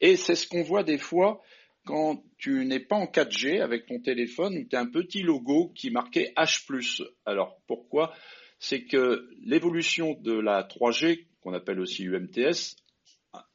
et 0.00 0.14
c'est 0.16 0.36
ce 0.36 0.46
qu'on 0.46 0.62
voit 0.62 0.84
des 0.84 0.98
fois 0.98 1.40
quand 1.88 2.22
tu 2.36 2.66
n'es 2.66 2.80
pas 2.80 2.96
en 2.96 3.06
4G 3.06 3.62
avec 3.62 3.86
ton 3.86 3.98
téléphone 3.98 4.68
tu 4.68 4.76
as 4.76 4.80
un 4.80 4.90
petit 4.90 5.22
logo 5.22 5.72
qui 5.74 5.90
marquait 5.90 6.34
H+. 6.36 7.02
Alors 7.24 7.62
pourquoi? 7.66 8.14
C'est 8.58 8.84
que 8.84 9.26
l'évolution 9.42 10.12
de 10.20 10.34
la 10.34 10.64
3G, 10.64 11.24
qu'on 11.40 11.54
appelle 11.54 11.80
aussi 11.80 12.04
UMTS, 12.04 12.76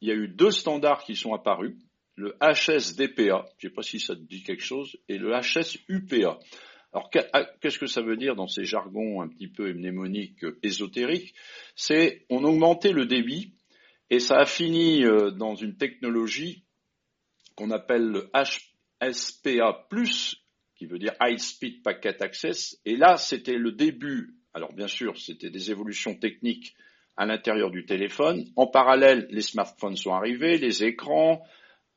il 0.02 0.08
y 0.08 0.12
a 0.12 0.16
eu 0.16 0.28
deux 0.30 0.50
standards 0.50 1.04
qui 1.04 1.16
sont 1.16 1.36
apparus, 1.36 1.76
le 2.16 2.36
HSDPA, 2.42 3.46
je 3.60 3.68
ne 3.68 3.70
sais 3.70 3.76
pas 3.76 3.84
si 3.84 4.00
ça 4.00 4.16
te 4.16 4.22
dit 4.22 4.42
quelque 4.42 4.64
chose, 4.64 4.98
et 5.08 5.20
le 5.20 5.32
HSUPA. 5.34 6.40
Alors 6.92 7.12
qu'est-ce 7.12 7.78
que 7.78 7.86
ça 7.86 8.02
veut 8.02 8.18
dire 8.18 8.36
dans 8.36 8.48
ces 8.48 8.66
jargons 8.66 9.22
un 9.22 9.28
petit 9.28 9.48
peu 9.48 9.74
mnémoniques 9.74 10.44
ésotériques? 10.64 11.36
C'est 11.76 12.26
on 12.32 12.44
augmentait 12.44 12.94
le 12.94 13.06
débit 13.06 13.54
et 14.10 14.18
ça 14.18 14.38
a 14.38 14.46
fini 14.46 15.06
euh, 15.06 15.30
dans 15.30 15.54
une 15.54 15.78
technologie 15.78 16.64
qu'on 17.56 17.72
appelle 17.72 18.06
le 18.06 18.32
HSPA+, 18.34 19.88
qui 20.76 20.86
veut 20.86 21.00
dire 21.00 21.14
High 21.22 21.38
Speed 21.38 21.84
Packet 21.84 22.22
Access. 22.22 22.80
Et 22.86 22.96
là, 22.96 23.18
c'était 23.18 23.58
le 23.58 23.72
début. 23.72 24.36
Alors 24.54 24.74
bien 24.74 24.88
sûr, 24.88 25.18
c'était 25.18 25.50
des 25.50 25.72
évolutions 25.72 26.16
techniques 26.16 26.76
à 27.16 27.26
l'intérieur 27.26 27.70
du 27.70 27.86
téléphone. 27.86 28.46
En 28.56 28.68
parallèle, 28.68 29.28
les 29.30 29.42
smartphones 29.42 29.98
sont 29.98 30.14
arrivés, 30.14 30.58
les 30.58 30.84
écrans, 30.84 31.44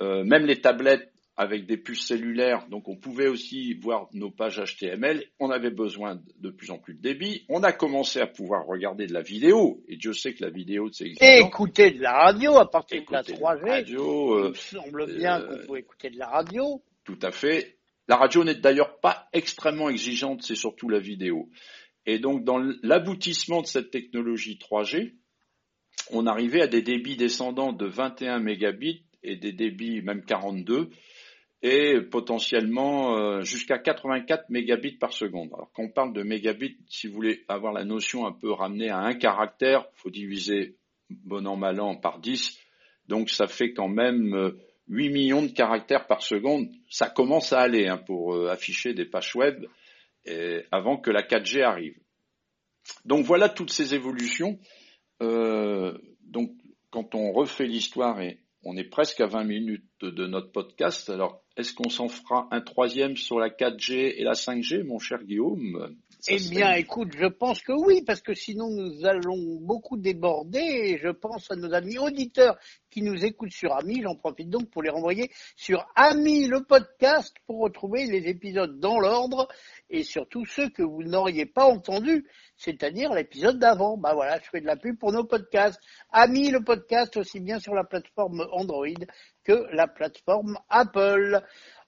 euh, 0.03 0.25
même 0.25 0.45
les 0.45 0.61
tablettes 0.61 1.11
avec 1.37 1.67
des 1.67 1.77
puces 1.77 2.07
cellulaires, 2.07 2.67
donc 2.69 2.89
on 2.89 2.97
pouvait 2.97 3.29
aussi 3.29 3.75
voir 3.75 4.09
nos 4.15 4.31
pages 4.31 4.59
HTML. 4.59 5.23
On 5.39 5.51
avait 5.51 5.71
besoin 5.71 6.19
de 6.39 6.51
plus 6.51 6.71
en 6.71 6.79
plus 6.79 6.95
de 6.95 7.03
débit. 7.03 7.45
On 7.51 7.63
a 7.63 7.73
commencé 7.73 8.21
à 8.21 8.27
pouvoir 8.27 8.65
regarder 8.67 9.07
de 9.07 9.13
la 9.13 9.21
vidéo, 9.21 9.83
et 9.87 9.97
Dieu 9.97 10.15
sait 10.15 10.33
que 10.33 10.43
la 10.43 10.51
vidéo, 10.51 10.89
c'est 10.91 11.05
exigeant. 11.05 11.27
Et 11.31 11.41
écouter 11.41 11.91
de 11.91 12.01
la 12.01 12.13
radio 12.13 12.57
à 12.57 12.71
partir 12.71 13.05
de 13.05 13.13
la 13.13 13.21
Écouter 13.21 13.35
3G. 13.35 13.67
la 13.67 13.73
radio, 13.75 14.39
Il 14.39 14.45
euh, 14.45 14.49
me 14.49 14.55
semble 14.55 15.15
bien 15.15 15.41
euh, 15.41 15.47
qu'on 15.59 15.67
pouvait 15.67 15.81
écouter 15.81 16.11
de 16.11 16.19
la 16.19 16.29
radio. 16.29 16.83
Tout 17.05 17.19
à 17.21 17.31
fait. 17.31 17.77
La 18.09 18.17
radio 18.17 18.43
n'est 18.43 18.55
d'ailleurs 18.55 18.99
pas 19.01 19.29
extrêmement 19.35 19.91
exigeante, 19.91 20.43
c'est 20.43 20.55
surtout 20.55 20.89
la 20.89 21.01
vidéo. 21.01 21.51
Et 22.07 22.19
donc, 22.19 22.45
dans 22.45 22.59
l'aboutissement 22.83 23.61
de 23.61 23.67
cette 23.67 23.91
technologie 23.91 24.59
3G, 24.59 25.13
on 26.13 26.27
arrivait 26.27 26.63
à 26.63 26.67
des 26.67 26.83
débits 26.83 27.17
descendants 27.17 27.73
de 27.73 27.87
21 27.87 28.39
mégabits 28.39 29.05
et 29.23 29.37
des 29.37 29.53
débits 29.53 30.03
même 30.03 30.25
42 30.25 30.91
et 31.63 32.01
potentiellement 32.01 33.17
euh, 33.17 33.43
jusqu'à 33.43 33.79
84 33.79 34.51
mégabits 34.51 34.99
par 34.99 35.13
seconde. 35.13 35.51
Alors 35.55 35.71
quand 35.73 35.85
on 35.85 35.89
parle 35.89 36.13
de 36.13 36.23
mégabits, 36.23 36.79
si 36.89 37.07
vous 37.07 37.15
voulez 37.15 37.45
avoir 37.49 37.73
la 37.73 37.85
notion 37.85 38.27
un 38.27 38.33
peu 38.33 38.53
ramenée 38.53 38.91
à 38.91 38.99
un 38.99 39.15
caractère, 39.15 39.87
faut 39.95 40.11
diviser 40.11 40.77
bon 41.11 41.47
an 41.47 41.57
mal 41.57 41.81
an 41.81 41.97
par 41.97 42.19
10, 42.19 42.59
donc 43.09 43.31
ça 43.31 43.47
fait 43.47 43.73
quand 43.73 43.89
même 43.89 44.35
euh, 44.35 44.59
8 44.89 45.11
millions 45.11 45.43
de 45.43 45.53
caractères 45.53 46.07
par 46.07 46.23
seconde. 46.23 46.69
Ça 46.91 47.09
commence 47.09 47.53
à 47.53 47.61
aller 47.61 47.87
hein, 47.89 47.99
pour 47.99 48.35
euh, 48.35 48.49
afficher 48.49 48.95
des 48.95 49.05
pages 49.05 49.35
web 49.35 49.67
avant 50.73 50.97
que 50.97 51.13
la 51.13 51.23
4G 51.23 51.63
arrive. 51.63 51.97
Donc 53.05 53.25
voilà 53.25 53.49
toutes 53.49 53.71
ces 53.71 53.95
évolutions. 53.95 54.59
Euh, 55.23 55.97
donc 56.23 56.51
quand 56.91 57.15
on 57.15 57.33
refait 57.33 57.67
l'histoire 57.67 58.21
et 58.21 58.41
on 58.63 58.77
est 58.77 58.85
presque 58.89 59.21
à 59.21 59.27
20 59.27 59.45
minutes 59.45 59.96
de, 60.01 60.27
notre 60.27 60.53
podcast, 60.53 61.09
alors 61.09 61.43
est-ce 61.57 61.73
qu'on 61.73 61.89
s'en 61.89 62.09
fera 62.09 62.49
un 62.51 62.61
troisième 62.61 63.17
sur 63.17 63.39
la 63.39 63.49
4G 63.49 64.15
et 64.17 64.25
la 64.25 64.33
5G, 64.33 64.83
mon 64.85 64.99
cher 64.99 65.23
Guillaume? 65.23 65.97
Eh 66.29 66.39
bien, 66.51 66.73
écoute, 66.73 67.13
je 67.17 67.27
pense 67.27 67.63
que 67.63 67.73
oui, 67.73 68.03
parce 68.05 68.21
que 68.21 68.35
sinon 68.35 68.69
nous 68.69 69.07
allons 69.07 69.59
beaucoup 69.61 69.97
déborder 69.97 70.59
et 70.59 70.99
je 70.99 71.09
pense 71.09 71.51
à 71.51 71.57
nos 71.57 71.73
amis 71.73 71.99
auditeurs 71.99 72.59
qui 72.91 73.01
nous 73.03 73.25
écoutent 73.25 73.53
sur 73.53 73.73
Ami. 73.75 74.03
J'en 74.03 74.17
profite 74.17 74.51
donc 74.51 74.69
pour 74.71 74.83
les 74.83 74.91
renvoyer 74.91 75.31
sur 75.55 75.87
Ami 75.95 76.47
le 76.47 76.65
podcast 76.65 77.35
pour 77.47 77.61
retrouver 77.61 78.07
les 78.07 78.29
épisodes 78.29 78.81
dans 78.81 78.99
l'ordre 78.99 79.47
et 79.89 80.03
surtout 80.03 80.45
ceux 80.47 80.69
que 80.69 80.83
vous 80.83 81.05
n'auriez 81.05 81.47
pas 81.47 81.65
entendus, 81.65 82.27
c'est-à-dire 82.57 83.13
l'épisode 83.13 83.59
d'avant. 83.59 83.97
Bah 83.97 84.13
voilà, 84.15 84.39
je 84.41 84.49
fais 84.51 84.61
de 84.61 84.67
la 84.67 84.77
pub 84.77 84.99
pour 84.99 85.13
nos 85.13 85.25
podcasts. 85.25 85.81
Ami 86.11 86.51
le 86.51 86.65
podcast 86.65 87.17
aussi 87.17 87.41
bien 87.41 87.61
sur 87.61 87.75
la 87.75 87.85
plateforme 87.85 88.47
Android 88.51 88.87
que 89.47 89.75
la 89.75 89.87
plateforme 89.87 90.59
Apple. 90.69 91.41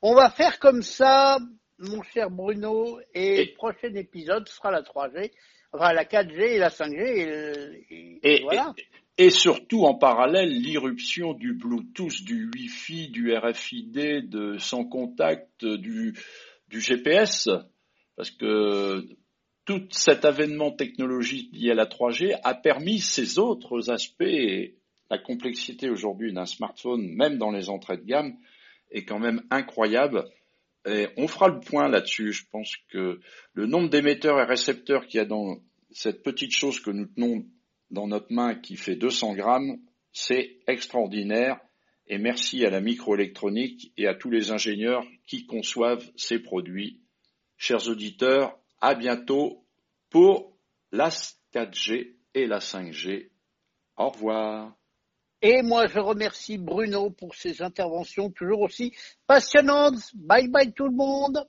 On 0.02 0.14
va 0.14 0.30
faire 0.30 0.58
comme 0.58 0.82
ça 0.82 1.38
mon 1.78 2.02
cher 2.02 2.30
Bruno, 2.30 2.98
et, 3.14 3.44
le 3.44 3.54
prochain 3.54 3.94
épisode 3.94 4.48
sera 4.48 4.70
la 4.70 4.82
3G, 4.82 5.30
enfin 5.72 5.92
la 5.92 6.04
4G 6.04 6.40
et 6.40 6.58
la 6.58 6.70
5G, 6.70 8.18
et, 8.22 8.42
voilà. 8.42 8.74
Et, 9.16 9.30
surtout 9.30 9.84
en 9.84 9.94
parallèle, 9.94 10.50
l'irruption 10.50 11.34
du 11.34 11.54
Bluetooth, 11.54 12.22
du 12.24 12.50
Wi-Fi, 12.54 13.08
du 13.10 13.32
RFID, 13.34 14.28
de 14.28 14.58
sans 14.58 14.84
contact, 14.84 15.64
du, 15.64 16.14
du 16.68 16.80
GPS, 16.80 17.48
parce 18.16 18.30
que 18.30 19.04
tout 19.64 19.86
cet 19.90 20.24
avènement 20.24 20.72
technologique 20.72 21.50
lié 21.52 21.72
à 21.72 21.74
la 21.74 21.86
3G 21.86 22.38
a 22.42 22.54
permis 22.54 23.00
ces 23.00 23.38
autres 23.38 23.90
aspects. 23.90 24.24
La 25.10 25.18
complexité 25.18 25.90
aujourd'hui 25.90 26.32
d'un 26.32 26.46
smartphone, 26.46 27.14
même 27.14 27.38
dans 27.38 27.50
les 27.50 27.70
entrées 27.70 27.96
de 27.96 28.04
gamme, 28.04 28.36
est 28.90 29.04
quand 29.04 29.18
même 29.18 29.42
incroyable 29.50 30.24
on 31.16 31.28
fera 31.28 31.48
le 31.48 31.60
point 31.60 31.88
là-dessus. 31.88 32.32
Je 32.32 32.44
pense 32.50 32.76
que 32.90 33.20
le 33.52 33.66
nombre 33.66 33.88
d'émetteurs 33.88 34.40
et 34.40 34.44
récepteurs 34.44 35.06
qu'il 35.06 35.18
y 35.18 35.20
a 35.20 35.26
dans 35.26 35.58
cette 35.90 36.22
petite 36.22 36.52
chose 36.52 36.80
que 36.80 36.90
nous 36.90 37.06
tenons 37.06 37.44
dans 37.90 38.06
notre 38.06 38.32
main 38.32 38.54
qui 38.54 38.76
fait 38.76 38.96
200 38.96 39.34
grammes, 39.34 39.78
c'est 40.12 40.58
extraordinaire. 40.66 41.60
Et 42.06 42.18
merci 42.18 42.64
à 42.64 42.70
la 42.70 42.80
microélectronique 42.80 43.92
et 43.96 44.06
à 44.06 44.14
tous 44.14 44.30
les 44.30 44.50
ingénieurs 44.50 45.04
qui 45.26 45.46
conçoivent 45.46 46.10
ces 46.16 46.38
produits. 46.38 47.02
Chers 47.58 47.88
auditeurs, 47.88 48.58
à 48.80 48.94
bientôt 48.94 49.66
pour 50.08 50.56
la 50.90 51.10
4G 51.52 52.14
et 52.34 52.46
la 52.46 52.60
5G. 52.60 53.30
Au 53.96 54.08
revoir. 54.08 54.77
Et 55.40 55.62
moi, 55.62 55.86
je 55.86 56.00
remercie 56.00 56.58
Bruno 56.58 57.10
pour 57.10 57.36
ses 57.36 57.62
interventions 57.62 58.28
toujours 58.30 58.62
aussi 58.62 58.92
passionnantes. 59.26 60.12
Bye 60.14 60.48
bye 60.48 60.72
tout 60.72 60.88
le 60.88 60.96
monde. 60.96 61.44